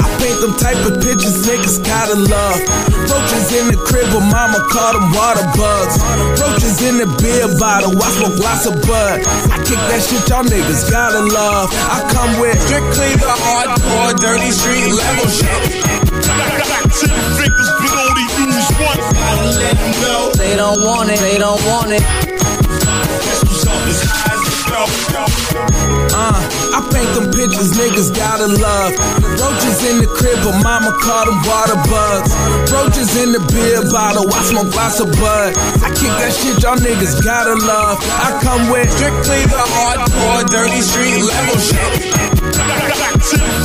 I 0.00 0.08
paint 0.16 0.40
them 0.40 0.56
type 0.56 0.80
of 0.88 0.96
pictures 1.04 1.44
niggas 1.44 1.84
gotta 1.84 2.16
love. 2.16 2.97
Roaches 3.08 3.48
in 3.56 3.72
the 3.72 3.78
crib, 3.88 4.12
but 4.12 4.20
mama 4.20 4.60
call 4.68 4.92
them 4.92 5.08
water 5.16 5.44
bugs. 5.56 5.96
Roaches 6.36 6.80
in 6.84 7.00
the 7.00 7.08
beer 7.20 7.48
bottle, 7.58 7.96
I 7.96 8.08
smoke 8.12 8.38
lots 8.38 8.66
of 8.68 8.76
bud. 8.84 9.24
I 9.48 9.56
kick 9.64 9.80
that 9.88 10.00
shit 10.04 10.28
y'all 10.28 10.44
niggas 10.44 10.90
gotta 10.90 11.24
love. 11.24 11.72
I 11.72 12.04
come 12.12 12.38
with 12.40 12.60
strictly 12.60 13.16
the 13.16 13.32
hardcore, 13.32 14.12
dirty 14.20 14.52
street 14.52 14.92
level 14.92 15.28
shit. 15.32 15.48
Fingers, 17.38 17.70
but 17.80 17.96
only 17.96 18.26
use 18.44 18.68
one. 18.76 19.00
They 20.36 20.56
don't 20.56 20.80
want 20.84 21.10
it, 21.10 21.18
they 21.20 21.38
don't 21.38 21.64
want 21.64 21.92
it. 21.92 22.04
Uh, 26.18 26.34
I 26.74 26.82
paint 26.90 27.14
them 27.14 27.30
pictures 27.30 27.78
niggas 27.78 28.10
gotta 28.10 28.50
love. 28.50 28.90
Roaches 29.38 29.78
in 29.86 30.02
the 30.02 30.10
crib, 30.10 30.34
but 30.42 30.58
mama 30.66 30.90
caught 30.98 31.30
them 31.30 31.38
water 31.46 31.78
bugs. 31.86 32.34
Roaches 32.74 33.14
in 33.22 33.30
the 33.30 33.38
beer 33.54 33.86
bottle, 33.86 34.26
I 34.26 34.42
smoke 34.42 34.74
lots 34.74 34.98
of 34.98 35.14
bud. 35.14 35.54
I 35.78 35.94
kick 35.94 36.10
that 36.18 36.34
shit 36.34 36.58
y'all 36.58 36.74
niggas 36.74 37.22
gotta 37.22 37.54
love. 37.54 38.02
I 38.02 38.34
come 38.42 38.66
with 38.66 38.90
strictly 38.90 39.46
the 39.46 39.62
hardcore, 39.62 40.42
dirty 40.50 40.82
street 40.82 41.22
level 41.22 41.54
shit. 41.62 41.86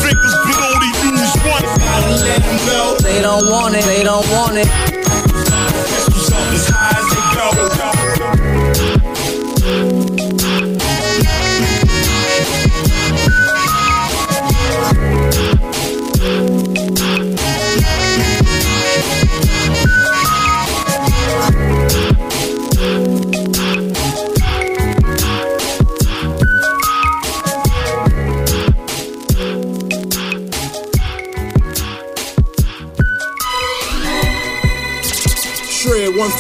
Fingers, 0.06 0.36
but 0.46 0.62
only 0.62 0.92
use 1.10 1.34
one. 1.50 1.66
They 3.02 3.18
don't 3.22 3.50
want 3.50 3.74
it, 3.74 3.84
they 3.86 4.04
don't 4.04 4.30
want 4.30 4.62
it. 4.62 4.93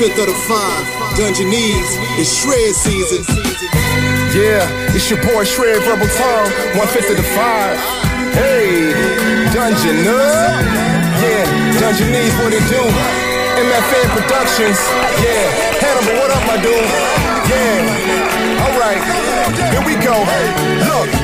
Fifth 0.04 0.20
of 0.20 0.28
the 0.28 0.39
five. 0.52 0.84
Dungeonese, 1.16 1.96
it's 2.20 2.28
shred 2.36 2.76
season. 2.76 3.24
Yeah, 4.36 4.68
it's 4.92 5.08
your 5.10 5.24
boy 5.24 5.46
Shred 5.46 5.80
Rebel 5.88 6.12
Tom, 6.20 6.44
one 6.76 6.89
fifth 6.92 7.10
of 7.10 7.16
the 7.16 7.24
five. 7.32 7.80
Hey, 8.36 8.92
Dungeon 9.56 10.04
up. 10.04 10.60
Yeah, 11.24 11.48
Dungeonese, 11.80 12.36
what 12.44 12.52
it 12.52 12.68
do? 12.68 12.84
MFN 13.63 14.08
Productions. 14.12 14.76
Yeah, 15.24 15.48
Hannibal, 15.80 16.20
what 16.20 16.32
up, 16.36 16.44
my 16.52 16.60
dude? 16.60 16.84
Yeah, 17.48 18.60
alright, 18.68 19.00
here 19.72 19.86
we 19.88 19.96
go. 20.04 20.20
Hey, 20.20 20.52
look, 20.84 21.23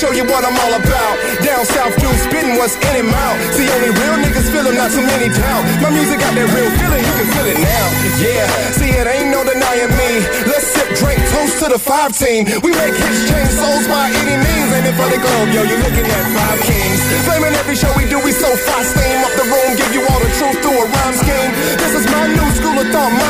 show 0.00 0.16
you 0.16 0.24
what 0.24 0.40
I'm 0.48 0.56
all 0.56 0.72
about. 0.80 1.14
Down 1.44 1.60
south, 1.68 1.92
dude, 2.00 2.16
spitting 2.24 2.56
what's 2.56 2.72
in 2.88 3.04
and 3.04 3.12
out. 3.12 3.36
See, 3.52 3.68
only 3.68 3.92
real 3.92 4.16
niggas 4.24 4.48
feel 4.48 4.64
'em, 4.64 4.72
not 4.80 4.88
too 4.96 5.04
many 5.04 5.28
doubt. 5.28 5.62
My 5.84 5.90
music 5.92 6.18
got 6.24 6.32
that 6.32 6.48
real 6.56 6.70
feeling, 6.80 7.04
you 7.04 7.14
can 7.20 7.28
feel 7.36 7.46
it 7.52 7.60
now. 7.60 7.86
Yeah, 8.16 8.48
see, 8.72 8.90
it 8.96 9.06
ain't 9.06 9.28
no 9.28 9.44
denying 9.44 9.92
me. 10.00 10.24
Let's 10.48 10.72
sip, 10.72 10.88
drink, 10.96 11.20
toast 11.32 11.60
to 11.60 11.66
the 11.68 11.78
five 11.78 12.16
team. 12.16 12.48
We 12.64 12.70
make 12.72 12.96
hits 12.96 13.28
change 13.28 13.52
souls 13.60 13.86
by 13.92 14.08
any 14.08 14.36
means. 14.40 14.68
Aiming 14.72 14.96
for 14.96 15.08
the 15.12 15.20
globe, 15.20 15.48
yo, 15.52 15.62
you 15.68 15.76
looking 15.84 16.08
at 16.16 16.24
five 16.32 16.58
kings. 16.64 17.00
Flaming 17.28 17.54
every 17.60 17.76
show 17.76 17.92
we 18.00 18.04
do, 18.08 18.18
we 18.24 18.32
so 18.32 18.48
fast, 18.66 18.96
steam 18.96 19.20
up 19.26 19.34
the 19.36 19.46
room, 19.52 19.70
give 19.76 19.92
you 19.92 20.02
all 20.08 20.20
the 20.24 20.32
truth 20.38 20.56
through 20.64 20.80
a 20.80 20.86
rhyme 20.94 21.16
scheme. 21.22 21.52
This 21.76 21.92
is 22.00 22.04
my 22.08 22.24
new 22.36 22.48
school 22.56 22.76
of 22.80 22.88
thought, 22.88 23.12
my 23.24 23.29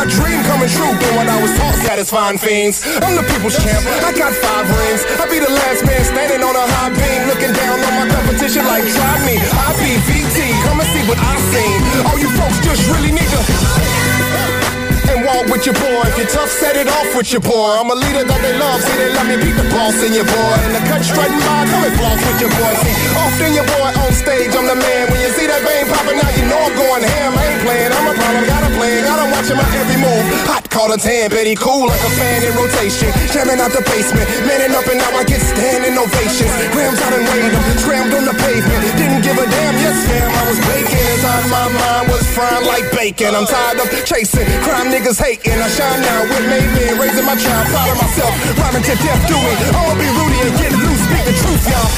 true. 0.74 0.92
Doing 0.94 1.16
what 1.16 1.28
I 1.28 1.38
was 1.42 1.52
taught, 1.59 1.74
satisfying 1.74 2.38
fiends. 2.38 2.83
I'm 3.02 3.14
the 3.18 3.26
people's 3.26 3.59
champ, 3.59 3.83
I 4.06 4.14
got 4.14 4.33
five 4.35 4.66
rings. 4.70 5.02
I 5.18 5.26
be 5.26 5.38
the 5.38 5.50
last 5.50 5.85
man 5.85 6.02
standing 6.04 6.42
on 6.42 6.54
a 6.54 6.66
high 6.78 6.92
beam, 6.94 7.20
looking 7.26 7.52
down 7.52 7.78
on 7.83 7.92
my 7.98 8.06
competition 8.06 8.64
like 8.66 8.87
try 8.87 9.14
me. 9.26 9.37
I 9.38 9.74
be 9.83 9.98
VT, 10.06 10.38
come 10.66 10.78
and 10.78 10.88
see 10.94 11.04
what 11.11 11.18
I 11.18 11.35
seen. 11.50 11.78
All 12.06 12.18
you 12.18 12.30
folks 12.38 12.59
just 12.62 12.87
really 12.94 13.11
need 13.11 13.28
to 13.28 13.89
and 15.08 15.24
walk 15.24 15.46
with 15.48 15.64
your 15.64 15.76
boy. 15.76 16.02
If 16.08 16.18
you're 16.18 16.32
tough, 16.32 16.50
set 16.50 16.76
it 16.76 16.88
off 16.88 17.08
with 17.16 17.32
your 17.32 17.40
boy. 17.40 17.78
I'm 17.78 17.88
a 17.90 17.96
leader 17.96 18.24
that 18.24 18.40
they 18.44 18.54
love, 18.58 18.80
see 18.82 18.96
they 18.98 19.10
love 19.14 19.28
me, 19.28 19.36
beat 19.40 19.56
the 19.56 19.66
boss 19.72 19.96
in 20.04 20.12
your 20.12 20.26
boy. 20.26 20.54
And 20.66 20.74
the 20.76 20.82
cut 20.90 21.02
straight 21.04 21.32
by, 21.32 21.64
come 21.70 21.84
and 21.86 21.94
floss 21.96 22.20
with 22.20 22.40
your 22.44 22.52
boy. 22.52 22.72
See, 22.84 22.94
often 23.16 23.50
your 23.56 23.68
boy 23.78 23.90
on 24.04 24.12
stage, 24.12 24.52
I'm 24.52 24.66
the 24.66 24.76
man. 24.76 25.02
When 25.08 25.20
you 25.22 25.30
see 25.32 25.46
that 25.48 25.62
vein 25.64 25.88
popping 25.88 26.18
out, 26.20 26.32
you 26.36 26.44
know 26.50 26.60
I'm 26.60 26.74
going 26.76 27.02
ham. 27.04 27.32
I 27.36 27.42
ain't 27.48 27.62
playing, 27.64 27.92
I'm 27.92 28.06
a 28.10 28.14
problem, 28.14 28.44
gotta 28.44 28.70
play. 28.76 29.00
Got 29.00 29.18
'em 29.24 29.30
watching 29.32 29.56
my 29.56 29.66
every 29.80 29.98
move. 30.00 30.24
Hot 30.50 30.64
call 30.70 30.92
a 30.92 30.98
10, 30.98 31.30
Betty 31.30 31.54
cool 31.54 31.88
like 31.88 32.02
a 32.04 32.12
fan 32.18 32.42
in 32.44 32.52
rotation. 32.54 33.08
Jamming 33.32 33.60
out 33.60 33.72
the 33.72 33.82
basement, 33.88 34.28
manning 34.46 34.74
up 34.76 34.86
and 34.86 34.98
now 34.98 35.12
I 35.16 35.24
get 35.24 35.40
standing 35.40 35.96
ovations. 35.96 36.52
Grams 36.72 37.00
out 37.00 37.12
and 37.16 37.26
them, 37.26 37.52
scrammed 37.80 38.12
on 38.14 38.24
the 38.24 38.36
pavement. 38.36 38.80
Didn't 38.98 39.22
give 39.22 39.38
a 39.38 39.46
damn, 39.46 39.74
yes 39.80 39.98
fam, 40.06 40.28
I 40.28 40.42
was 40.50 40.60
baking. 40.68 41.04
Inside 41.14 41.46
my 41.48 41.66
mind 41.68 42.04
was 42.12 42.24
frying 42.34 42.66
like 42.66 42.86
bacon. 42.92 43.34
I'm 43.34 43.46
tired 43.46 43.78
of 43.80 43.88
chasing 44.04 44.46
crime 44.64 44.90
niggas 45.00 45.20
hating. 45.20 45.52
I 45.52 45.68
shine 45.68 46.00
now 46.02 46.22
with 46.22 46.46
made 46.48 46.98
raising 47.00 47.24
my 47.24 47.36
child, 47.36 47.66
proud 47.68 47.90
of 47.90 47.96
myself, 47.96 48.32
rhyming 48.58 48.82
to 48.82 48.94
death, 48.96 49.28
do 49.28 49.36
it. 49.36 49.58
I'ma 49.72 49.94
be 49.96 50.08
Rudy 50.12 50.38
and 50.44 50.58
get 50.58 50.72
loose, 50.72 51.00
speak 51.08 51.24
the 51.24 51.34
truth, 51.40 51.64
y'all. 51.68 51.88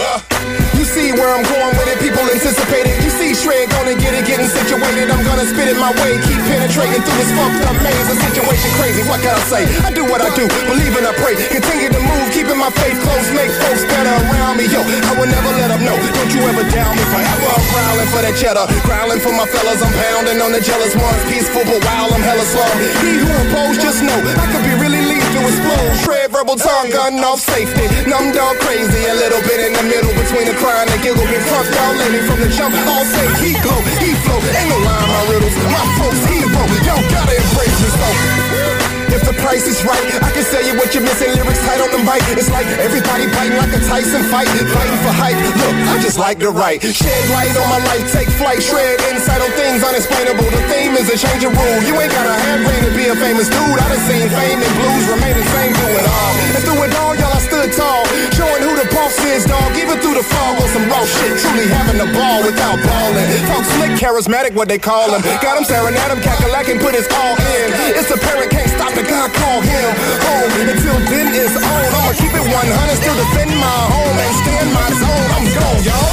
Uh, 0.00 0.59
You 0.80 0.88
see 0.88 1.12
where 1.12 1.28
I'm 1.28 1.44
going 1.44 1.76
with 1.76 1.92
it, 1.92 2.00
people 2.00 2.24
anticipate 2.24 2.88
it. 2.88 3.04
You 3.04 3.12
see 3.12 3.36
Shred 3.36 3.68
gonna 3.68 3.92
get 3.92 4.16
it, 4.16 4.24
getting 4.24 4.48
situated. 4.48 5.12
I'm 5.12 5.20
gonna 5.28 5.44
spit 5.44 5.68
it 5.68 5.76
my 5.76 5.92
way, 6.00 6.16
keep 6.24 6.40
penetrating 6.48 7.04
through 7.04 7.20
this 7.20 7.28
fucked 7.36 7.68
up 7.68 7.76
maze. 7.84 8.08
The 8.08 8.16
situation 8.16 8.72
crazy, 8.80 9.04
what 9.04 9.20
can 9.20 9.36
I 9.36 9.44
say? 9.44 9.68
I 9.84 9.92
do 9.92 10.08
what 10.08 10.24
I 10.24 10.32
do, 10.32 10.48
believe 10.64 10.96
and 10.96 11.04
I 11.04 11.12
pray. 11.20 11.36
Continue 11.52 11.92
to 11.92 12.00
move, 12.00 12.32
keeping 12.32 12.56
my 12.56 12.72
faith 12.80 12.96
close, 13.04 13.28
make 13.36 13.52
folks 13.60 13.84
better 13.92 14.08
around 14.24 14.56
me. 14.56 14.72
Yo, 14.72 14.80
I 14.80 15.12
will 15.20 15.28
never 15.28 15.52
let 15.60 15.68
them 15.68 15.84
know. 15.84 16.00
Don't 16.16 16.32
you 16.32 16.48
ever 16.48 16.64
down 16.72 16.96
me 16.96 17.04
forever. 17.12 17.48
I'm 17.52 17.66
growling 17.76 18.08
for 18.08 18.24
that 18.24 18.34
cheddar, 18.40 18.64
growling 18.88 19.20
for 19.20 19.36
my 19.36 19.44
fellas. 19.52 19.84
I'm 19.84 19.92
pounding 19.92 20.40
on 20.40 20.56
the 20.56 20.64
jealous 20.64 20.96
ones. 20.96 21.20
Peaceful 21.28 21.60
but 21.60 21.84
wild, 21.84 22.16
I'm 22.16 22.24
hella 22.24 22.46
slow. 22.48 22.72
He 23.04 23.20
who 23.20 23.28
opposed, 23.28 23.84
just 23.84 24.00
know 24.00 24.16
I 24.16 24.48
could 24.48 24.64
be 24.64 24.72
really 24.80 24.99
lethal, 25.46 25.72
explode. 25.72 25.96
Shred 26.04 26.30
verbal 26.30 26.56
tongue, 26.56 26.90
gun 26.90 27.22
off 27.24 27.40
safety. 27.40 27.86
Numb 28.08 28.32
dog 28.32 28.56
crazy, 28.60 29.06
a 29.06 29.14
little 29.14 29.40
bit 29.42 29.60
in 29.60 29.72
the 29.72 29.84
middle 29.84 30.12
between 30.12 30.46
the 30.46 30.56
cry 30.60 30.82
and 30.82 30.90
the 30.90 30.98
giggle. 31.00 31.24
Been 31.26 31.44
fucked 31.48 31.74
all 31.80 31.94
lady 31.96 32.20
from 32.26 32.40
the 32.40 32.48
jump. 32.48 32.74
All 32.88 33.04
say 33.04 33.26
he 33.40 33.56
glow, 33.60 33.80
he 34.00 34.12
flow. 34.24 34.40
Ain't 34.40 34.68
no 34.68 34.78
lie, 34.84 35.06
my 35.06 35.22
riddles. 35.32 35.56
My 35.68 35.84
folks 35.98 36.22
hero. 36.28 36.62
Y'all 36.84 37.04
gotta 37.08 37.34
embrace 37.36 37.76
me 37.80 37.88
so. 37.88 38.49
If 39.20 39.36
the 39.36 39.36
price 39.44 39.68
is 39.68 39.84
right, 39.84 40.00
I 40.24 40.32
can 40.32 40.40
sell 40.48 40.64
you 40.64 40.72
what 40.80 40.96
you're 40.96 41.04
missing. 41.04 41.28
Lyrics 41.36 41.60
tight 41.68 41.76
on 41.84 41.92
the 41.92 42.00
mic. 42.08 42.24
It's 42.40 42.48
like 42.48 42.64
everybody 42.80 43.28
biting 43.36 43.60
like 43.60 43.68
a 43.76 43.80
Tyson 43.84 44.24
fight, 44.32 44.48
fighting 44.48 45.00
for 45.04 45.12
hype. 45.12 45.36
Look, 45.36 45.76
I 45.92 46.00
just 46.00 46.16
like 46.16 46.40
to 46.40 46.48
write. 46.48 46.80
Shed 46.80 47.22
light 47.28 47.52
on 47.52 47.68
my 47.68 47.84
life, 47.84 48.08
take 48.16 48.32
flight, 48.40 48.64
shred 48.64 48.96
insight 49.12 49.44
on 49.44 49.52
things 49.60 49.84
unexplainable. 49.84 50.48
The 50.48 50.64
theme 50.72 50.96
is 50.96 51.12
a 51.12 51.20
change 51.20 51.44
of 51.44 51.52
rule. 51.52 51.78
You 51.84 52.00
ain't 52.00 52.08
gotta 52.08 52.32
have 52.32 52.64
brain 52.64 52.80
to 52.80 52.92
be 52.96 53.12
a 53.12 53.16
famous 53.20 53.52
dude. 53.52 53.60
I 53.60 53.92
done 53.92 54.04
seen 54.08 54.24
fame 54.32 54.56
and 54.56 54.72
blues 54.80 55.04
remain 55.12 55.36
the 55.36 55.44
same 55.52 55.72
through 55.76 56.00
it 56.00 56.06
all. 56.08 56.32
And 56.56 56.62
through 56.64 56.80
it 56.88 56.92
all, 56.96 57.12
y'all, 57.20 57.29
stood 57.60 57.76
tall, 57.76 58.04
showing 58.32 58.62
who 58.64 58.72
the 58.72 58.88
boss 58.88 59.12
is, 59.28 59.44
dog. 59.44 59.76
Even 59.76 60.00
through 60.00 60.16
the 60.16 60.24
fog 60.24 60.56
on 60.56 60.68
some 60.72 60.88
raw 60.88 61.04
shit, 61.04 61.36
truly 61.44 61.68
having 61.68 62.00
the 62.00 62.08
ball 62.16 62.40
without 62.40 62.80
balling. 62.80 63.28
Talk 63.52 63.64
slick, 63.76 63.92
charismatic, 64.00 64.56
what 64.56 64.68
they 64.68 64.78
call 64.78 65.12
him. 65.12 65.20
Got 65.44 65.60
him 65.60 65.64
staring 65.64 65.92
at 65.96 66.08
him, 66.08 66.20
cackalack 66.24 66.72
and 66.72 66.80
put 66.80 66.96
his 66.96 67.04
all 67.12 67.36
in. 67.36 67.68
It's 67.96 68.08
the 68.08 68.16
parent 68.16 68.50
can't 68.50 68.70
stop 68.72 68.92
the 68.96 69.04
God 69.04 69.28
call 69.36 69.60
him 69.60 69.88
home. 70.24 70.50
Until 70.72 70.96
then 71.12 71.28
it's 71.36 71.56
on. 71.56 71.84
I'ma 72.00 72.12
keep 72.16 72.32
it 72.32 72.44
100, 72.48 72.96
still 72.96 73.16
defend 73.28 73.52
my 73.52 73.80
home 73.92 74.16
and 74.16 74.32
stay 74.40 74.56
in 74.56 74.70
my 74.72 74.88
zone. 74.96 75.28
I'm 75.36 75.46
gone, 75.52 75.80
y'all. 75.84 76.12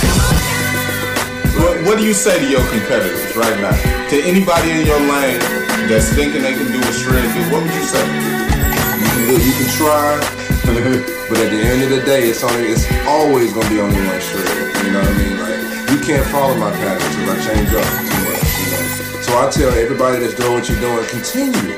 What, 1.63 1.75
what 1.85 1.95
do 1.97 2.03
you 2.03 2.13
say 2.13 2.37
to 2.37 2.47
your 2.47 2.63
competitors 2.69 3.35
right 3.35 3.57
now? 3.63 3.73
To 4.11 4.15
anybody 4.19 4.71
in 4.71 4.85
your 4.85 4.99
lane 4.99 5.39
that's 5.87 6.11
thinking 6.11 6.43
they 6.43 6.53
can 6.53 6.67
do 6.71 6.79
what 6.79 6.93
Shred 6.93 7.23
do, 7.23 7.41
what 7.51 7.63
would 7.63 7.73
you 7.73 7.87
say? 7.87 8.03
You 8.03 9.25
can, 9.25 9.41
you 9.41 9.53
can 9.57 9.69
try, 9.73 10.46
but 10.67 11.39
at 11.39 11.49
the 11.49 11.61
end 11.63 11.83
of 11.83 11.89
the 11.89 12.03
day, 12.05 12.27
it's 12.27 12.43
only 12.43 12.67
it's 12.67 12.83
always 13.07 13.53
gonna 13.53 13.69
be 13.69 13.79
only 13.79 13.95
one 13.95 14.19
shred. 14.19 14.75
You 14.83 14.91
know 14.91 14.99
what 14.99 15.07
I 15.07 15.17
mean? 15.17 15.39
Like 15.39 15.91
you 15.91 15.99
can't 16.03 16.27
follow 16.27 16.55
my 16.57 16.71
pattern 16.71 17.07
because 17.07 17.29
I 17.31 17.55
change 17.55 17.71
up 17.71 17.87
too 17.87 18.19
much. 18.27 18.43
You 18.59 18.67
know. 18.75 19.21
So 19.23 19.31
I 19.39 19.49
tell 19.49 19.71
everybody 19.71 20.19
that's 20.19 20.35
doing 20.35 20.53
what 20.53 20.67
you're 20.67 20.79
doing, 20.79 21.07
continue, 21.07 21.71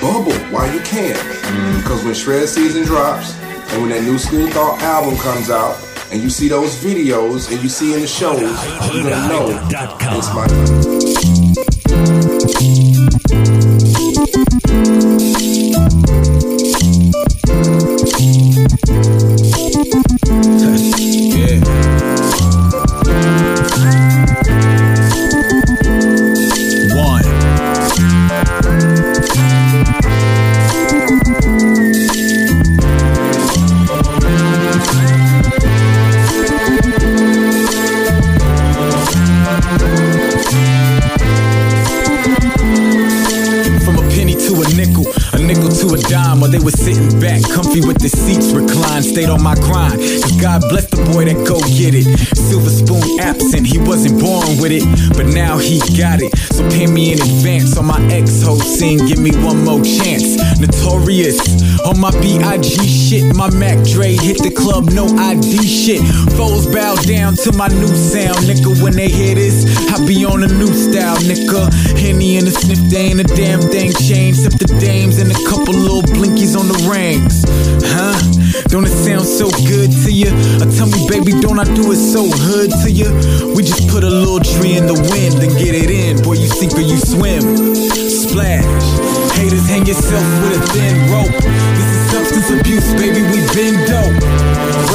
bubble 0.00 0.38
while 0.54 0.72
you 0.72 0.80
can, 0.80 1.16
mm, 1.16 1.82
because 1.82 2.04
when 2.04 2.14
shred 2.14 2.48
season 2.48 2.84
drops 2.84 3.34
and 3.72 3.82
when 3.82 3.90
that 3.90 4.02
new 4.02 4.18
school 4.18 4.46
thought 4.50 4.80
album 4.82 5.16
comes 5.18 5.50
out. 5.50 5.76
And 6.12 6.20
you 6.20 6.28
see 6.28 6.48
those 6.48 6.74
videos 6.82 7.52
and 7.52 7.62
you 7.62 7.68
see 7.68 7.94
in 7.94 8.00
the 8.00 8.06
shows, 8.08 8.40
you're 8.92 9.04
gonna 9.04 9.28
know 9.28 9.46
it's 10.18 10.34
my 10.34 10.99
God 50.50 50.68
bless 50.68 50.86
the 50.86 50.96
boy 51.14 51.26
that 51.30 51.46
go 51.46 51.62
get 51.78 51.94
it. 51.94 52.10
Silver 52.34 52.74
spoon 52.74 53.20
absent, 53.20 53.70
he 53.70 53.78
wasn't 53.78 54.18
born 54.18 54.58
with 54.58 54.74
it, 54.74 54.82
but 55.14 55.30
now 55.30 55.58
he 55.58 55.78
got 55.94 56.18
it. 56.18 56.34
So 56.50 56.66
pay 56.74 56.90
me 56.90 57.12
in 57.12 57.22
advance 57.22 57.78
on 57.78 57.86
my 57.86 58.02
ex 58.10 58.42
ho 58.42 58.58
scene, 58.58 58.98
give 59.06 59.22
me 59.22 59.30
one 59.46 59.62
more 59.62 59.78
chance. 59.78 60.34
Notorious 60.58 61.38
on 61.86 61.98
my 62.00 62.10
BIG 62.20 62.64
shit, 62.84 63.34
my 63.36 63.50
Mac 63.54 63.78
Dre 63.84 64.12
hit 64.16 64.42
the 64.42 64.50
club, 64.50 64.90
no 64.92 65.06
ID 65.06 65.66
shit. 65.66 66.00
Foes 66.36 66.66
bow 66.66 66.94
down 67.06 67.34
to 67.44 67.52
my 67.52 67.68
new 67.68 67.94
sound, 67.94 68.44
nigga. 68.48 68.82
When 68.82 68.94
they 68.94 69.08
hear 69.08 69.34
this, 69.34 69.64
I 69.90 70.04
be 70.06 70.24
on 70.24 70.42
a 70.42 70.48
new 70.48 70.72
style, 70.72 71.16
nigga. 71.24 71.72
Henny 71.98 72.36
and 72.36 72.46
a 72.48 72.50
sniff, 72.50 72.78
they 72.90 73.12
ain't 73.12 73.20
a 73.20 73.24
damn 73.24 73.60
thing 73.60 73.92
changed, 73.92 74.44
except 74.44 74.58
the 74.58 74.68
dames 74.80 75.18
and 75.18 75.30
a 75.30 75.38
couple 75.48 75.74
little 75.74 76.02
blinkies 76.02 76.58
on 76.58 76.68
the 76.68 76.78
rings. 76.88 77.44
Huh? 77.84 78.16
Don't 78.68 78.84
it 78.84 78.94
sound 78.94 79.26
so 79.26 79.50
good 79.66 79.90
to 80.04 80.12
you? 80.12 80.30
Uh, 80.60 80.70
tell 80.76 80.86
me, 80.86 81.06
baby, 81.08 81.32
don't 81.40 81.58
I 81.58 81.64
do 81.64 81.92
it 81.92 82.00
so 82.00 82.28
hood 82.28 82.70
to 82.84 82.90
you? 82.90 83.10
We 83.54 83.62
just 83.62 83.88
put 83.88 84.04
a 84.04 84.10
little 84.10 84.40
tree 84.40 84.76
in 84.76 84.86
the 84.86 84.98
wind 85.10 85.42
and 85.42 85.52
get 85.58 85.74
it 85.74 85.90
in. 85.90 86.22
Boy, 86.22 86.34
you 86.34 86.46
sink 86.46 86.74
or 86.74 86.82
you 86.82 86.98
swim. 86.98 87.42
Splash. 88.08 88.79
Haters, 89.60 89.68
hang 89.68 89.86
yourself 89.86 90.24
with 90.42 90.56
a 90.56 90.66
thin 90.72 91.10
rope. 91.12 91.42
This 91.76 91.88
is 91.92 92.10
substance 92.10 92.50
abuse, 92.50 92.92
baby, 92.94 93.20
we 93.28 93.40
been 93.52 93.76
dope. 93.84 94.16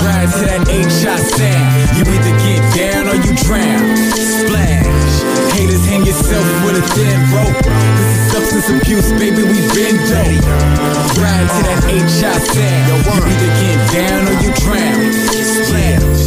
Ride 0.01 0.29
to 0.33 0.41
that 0.49 0.65
H.I. 0.69 1.17
sound. 1.21 1.97
You 1.97 2.03
either 2.09 2.33
get 2.41 2.61
down 2.73 3.07
or 3.09 3.15
you 3.15 3.35
drown. 3.45 3.85
Splash. 4.17 5.53
Haters, 5.53 5.85
hang 5.85 6.05
yourself 6.05 6.45
with 6.65 6.81
a 6.81 6.85
thin 6.97 7.19
rope. 7.29 7.61
This 7.61 8.09
is 8.09 8.31
substance 8.31 8.69
abuse, 8.81 9.11
baby, 9.13 9.43
we 9.43 9.61
been 9.75 9.97
dope. 10.09 10.41
Ride 11.21 11.45
to 11.45 11.61
that 11.69 11.85
H.I. 11.85 12.33
sound. 12.41 13.05
You 13.05 13.21
either 13.21 13.51
get 13.61 13.77
down 13.93 14.21
or 14.25 14.35
you 14.41 14.49
drown. 14.65 15.13
Splash. 15.13 16.24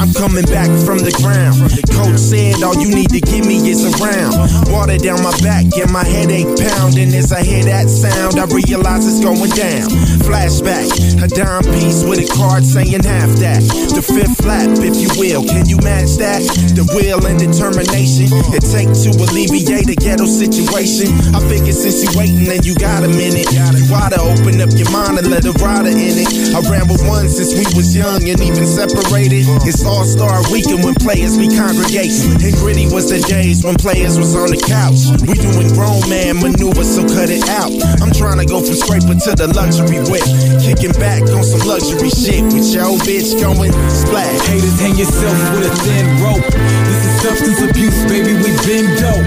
I'm 0.00 0.12
coming 0.16 0.48
back 0.48 0.72
from 0.80 1.04
the 1.04 1.12
ground. 1.20 1.60
Coach 1.92 2.16
said 2.16 2.64
all 2.64 2.72
you 2.80 2.88
need 2.88 3.12
to 3.12 3.20
give 3.20 3.44
me 3.44 3.60
is 3.68 3.84
a 3.84 3.92
round. 4.00 4.32
Water 4.72 4.96
down 4.96 5.20
my 5.20 5.34
back 5.44 5.68
and 5.76 5.92
my 5.92 6.04
headache 6.04 6.48
pounding. 6.56 7.12
As 7.12 7.32
I 7.32 7.44
hear 7.44 7.60
that 7.68 7.92
sound, 7.92 8.40
I 8.40 8.48
realize 8.48 9.04
it's 9.04 9.20
going 9.20 9.52
down. 9.52 9.92
Flashback, 10.24 10.88
a 11.20 11.28
dime 11.28 11.68
piece 11.76 12.00
with 12.00 12.24
a 12.24 12.28
card 12.32 12.64
saying 12.64 13.04
half 13.04 13.28
that. 13.44 13.60
The 13.92 14.00
fifth 14.00 14.40
lap, 14.48 14.72
if 14.80 14.96
you 14.96 15.12
will. 15.20 15.44
Can 15.44 15.68
you 15.68 15.76
match 15.84 16.16
that? 16.16 16.40
The 16.72 16.88
will 16.96 17.20
and 17.28 17.36
determination 17.36 18.32
it 18.56 18.64
takes 18.64 19.04
to 19.04 19.12
alleviate 19.12 19.92
a 19.92 19.96
ghetto 20.00 20.24
situation. 20.24 21.12
I 21.36 21.44
figure 21.44 21.76
since 21.76 22.00
you 22.00 22.08
waiting 22.16 22.48
and 22.48 22.64
you 22.64 22.72
got 22.80 23.04
a 23.04 23.10
minute, 23.12 23.52
you 23.52 23.84
oughta 23.92 24.16
open 24.16 24.64
up 24.64 24.72
your 24.72 24.88
mind 24.88 25.20
and 25.20 25.28
let 25.28 25.44
a 25.44 25.52
rider 25.60 25.92
in 25.92 26.16
it. 26.24 26.56
I 26.56 26.64
ran 26.72 26.88
with 26.88 27.04
one 27.04 27.28
since 27.28 27.52
we 27.52 27.68
was 27.76 27.92
young 27.92 28.24
and 28.24 28.40
even 28.40 28.64
separated. 28.64 29.41
It's 29.66 29.82
All 29.84 30.04
Star 30.04 30.38
Weekend 30.50 30.84
when 30.84 30.94
players 30.94 31.34
be 31.36 31.50
congregating. 31.50 32.38
And 32.38 32.54
gritty 32.62 32.86
was 32.86 33.10
the 33.10 33.18
days 33.26 33.64
when 33.64 33.74
players 33.74 34.14
was 34.18 34.38
on 34.38 34.54
the 34.54 34.60
couch. 34.60 35.10
We 35.26 35.34
doing 35.34 35.74
grown 35.74 35.98
man 36.06 36.38
maneuvers, 36.38 36.94
so 36.94 37.02
cut 37.02 37.26
it 37.26 37.42
out. 37.50 37.74
I'm 37.98 38.14
trying 38.14 38.38
to 38.38 38.46
go 38.46 38.62
from 38.62 38.78
scraper 38.78 39.18
to 39.18 39.30
the 39.34 39.50
luxury 39.50 39.98
whip, 40.06 40.22
kicking 40.62 40.94
back 40.98 41.26
on 41.34 41.42
some 41.42 41.66
luxury 41.66 42.10
shit 42.14 42.46
with 42.54 42.70
your 42.70 42.94
bitch 43.02 43.34
going 43.42 43.74
splash. 43.90 44.38
Haters 44.46 44.78
hang 44.78 44.94
yourself 44.94 45.36
with 45.58 45.66
a 45.66 45.72
thin 45.82 46.06
rope. 46.22 46.46
This 46.86 47.00
is 47.02 47.14
substance 47.26 47.60
abuse, 47.66 47.98
baby. 48.06 48.38
We 48.38 48.54
been 48.62 48.86
dope. 49.02 49.26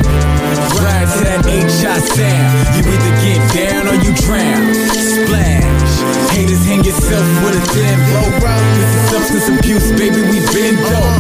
Ride 0.80 1.08
to 1.12 1.20
that 1.28 1.44
eight 1.52 1.68
shot 1.68 2.00
sound. 2.16 2.52
You 2.80 2.82
either 2.88 3.14
get 3.20 3.42
down 3.52 3.84
or 3.92 3.98
you 4.00 4.12
drown. 4.24 4.64
Splash. 4.96 5.75
Haters 6.36 6.66
hang 6.66 6.84
yourself 6.84 7.24
with 7.46 7.56
a 7.56 7.64
thin 7.72 7.98
rope. 8.12 8.44
This 8.76 8.92
is 8.92 9.10
substance 9.10 9.48
abuse, 9.58 9.92
baby. 9.96 10.20
We 10.20 10.44
been 10.52 10.76
dope. 10.76 11.16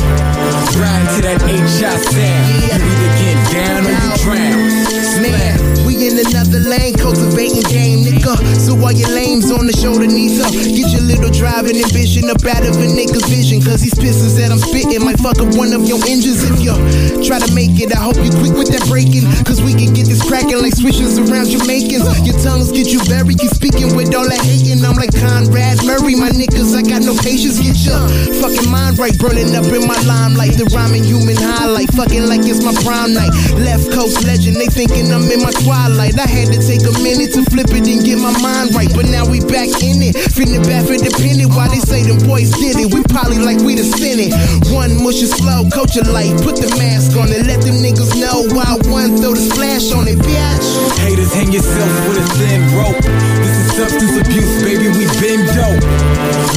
Ride 0.75 1.07
to 1.15 1.21
that 1.23 1.39
shot 1.71 1.95
sound. 2.03 2.51
You 2.51 2.75
either 2.75 3.11
get 3.23 3.37
down 3.55 3.87
or 3.87 3.95
you 3.95 4.11
drown. 4.19 4.75
Man, 5.23 5.74
in 6.01 6.19
another 6.19 6.59
lane, 6.59 6.95
cultivating 6.95 7.63
game, 7.71 8.03
nigga. 8.03 8.35
So 8.59 8.75
while 8.75 8.91
your 8.91 9.09
lames 9.11 9.51
on 9.51 9.67
the 9.67 9.75
shoulder 9.75 10.07
knees 10.07 10.41
up, 10.43 10.51
get 10.51 10.91
your 10.91 11.05
little 11.05 11.31
driving 11.31 11.79
ambition 11.79 12.27
up 12.27 12.43
out 12.43 12.67
of 12.67 12.75
a 12.75 12.87
nigga's 12.91 13.23
vision. 13.31 13.63
Cause 13.63 13.79
these 13.79 13.95
pistols 13.95 14.35
that 14.35 14.51
I'm 14.51 14.59
spitting 14.59 15.03
might 15.03 15.19
fuck 15.23 15.39
up 15.39 15.55
one 15.55 15.71
of 15.71 15.87
your 15.87 16.01
engines. 16.03 16.43
If 16.43 16.59
you 16.59 16.75
try 17.23 17.39
to 17.39 17.51
make 17.55 17.79
it, 17.79 17.95
I 17.95 18.01
hope 18.01 18.19
you 18.19 18.31
quick 18.43 18.55
with 18.57 18.71
that 18.75 18.83
breaking. 18.91 19.23
Cause 19.47 19.63
we 19.63 19.71
can 19.71 19.95
get 19.95 20.09
this 20.11 20.19
cracking 20.25 20.59
like 20.59 20.75
swishers 20.75 21.15
around 21.15 21.47
Jamaicans. 21.47 22.03
Your 22.27 22.35
tongues 22.43 22.75
get 22.75 22.91
you 22.91 22.99
buried, 23.07 23.39
you 23.39 23.49
speaking 23.51 23.95
with 23.95 24.11
all 24.11 24.27
that 24.27 24.41
hating. 24.43 24.83
I'm 24.83 24.99
like 24.99 25.15
Conrad 25.15 25.79
Murray, 25.87 26.19
my 26.19 26.31
niggas, 26.33 26.75
I 26.75 26.83
got 26.83 27.07
no 27.07 27.15
patience. 27.23 27.61
Get 27.61 27.77
your 27.87 28.01
fucking 28.43 28.67
mind 28.67 28.99
right, 28.99 29.15
burning 29.15 29.55
up 29.55 29.67
in 29.71 29.87
my 29.87 29.97
limelight. 30.03 30.59
The 30.59 30.67
rhyming 30.75 31.07
human 31.07 31.39
highlight, 31.39 31.93
fucking 31.95 32.27
like 32.27 32.43
it's 32.43 32.59
my 32.65 32.75
prime 32.83 33.15
night. 33.15 33.31
Left 33.63 33.87
coast 33.93 34.25
legend, 34.27 34.59
they 34.59 34.67
thinking 34.67 35.07
I'm 35.13 35.23
in 35.31 35.39
my 35.39 35.55
twilight. 35.63 35.84
I 35.85 36.25
had 36.25 36.49
to 36.49 36.57
take 36.57 36.81
a 36.81 36.95
minute 37.05 37.29
to 37.37 37.45
flip 37.45 37.69
it 37.69 37.85
and 37.85 38.01
get 38.01 38.17
my 38.17 38.33
mind 38.41 38.73
right. 38.73 38.89
But 38.89 39.05
now 39.05 39.21
we 39.21 39.37
back 39.45 39.69
in 39.85 40.01
it, 40.01 40.17
feeling 40.33 40.65
bad 40.65 40.89
back 40.89 40.97
independent. 40.97 41.53
While 41.53 41.69
they 41.69 41.77
say 41.77 42.01
them 42.01 42.17
boys 42.25 42.49
did 42.57 42.81
it, 42.81 42.89
we 42.89 43.05
probably 43.05 43.37
like 43.37 43.61
we 43.61 43.77
the 43.77 43.85
Senate. 43.85 44.33
One 44.73 44.97
mush 45.05 45.21
is 45.21 45.29
slow, 45.37 45.69
coach 45.69 45.93
a 45.93 46.03
light, 46.09 46.33
put 46.41 46.57
the 46.57 46.73
mask 46.81 47.13
on 47.13 47.29
and 47.29 47.45
let 47.45 47.61
them 47.61 47.77
niggas 47.85 48.17
know 48.17 48.49
why 48.57 48.65
one 48.89 49.21
throw 49.21 49.37
the 49.37 49.45
splash 49.45 49.93
on 49.93 50.09
it, 50.09 50.17
bitch. 50.25 50.67
Haters 51.05 51.29
hang 51.37 51.53
yourself 51.53 51.93
with 52.09 52.17
a 52.17 52.27
thin 52.33 52.65
rope. 52.73 53.05
This 53.45 53.53
is 53.53 53.67
substance 53.77 54.17
abuse, 54.17 54.65
baby. 54.65 54.89
We 54.89 55.05
been 55.21 55.45
dope. 55.53 55.85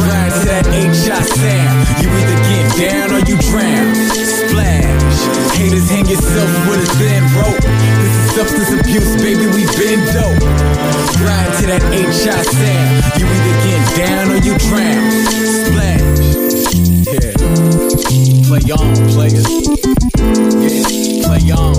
Ride 0.08 0.32
to 0.40 0.42
that 0.48 0.64
shot 0.96 1.20
sound. 1.36 1.76
You 2.00 2.08
either 2.16 2.38
get 2.48 2.64
down 2.80 3.06
or 3.12 3.20
you 3.28 3.36
drown. 3.52 3.92
Splash. 4.16 5.20
Haters 5.52 5.92
hang 5.92 6.08
yourself 6.08 6.48
with 6.64 6.80
a 6.80 6.90
thin 6.96 7.24
rope 7.36 7.87
substance 8.38 8.70
abuse, 8.80 9.16
baby, 9.16 9.46
we 9.46 9.66
been 9.74 9.98
dope. 10.14 10.38
Ride 11.26 11.50
to 11.58 11.66
that 11.66 11.82
H.I. 11.90 12.42
sound. 12.46 13.18
You 13.18 13.26
either 13.26 13.56
get 13.66 13.82
down 13.98 14.30
or 14.30 14.38
you 14.38 14.54
drown. 14.70 15.10
Splash. 15.66 16.06
Yeah. 17.10 17.34
Play 18.46 18.70
on, 18.70 18.94
players. 19.10 19.46
Yeah. 20.62 21.26
Play 21.26 21.50
on. 21.50 21.77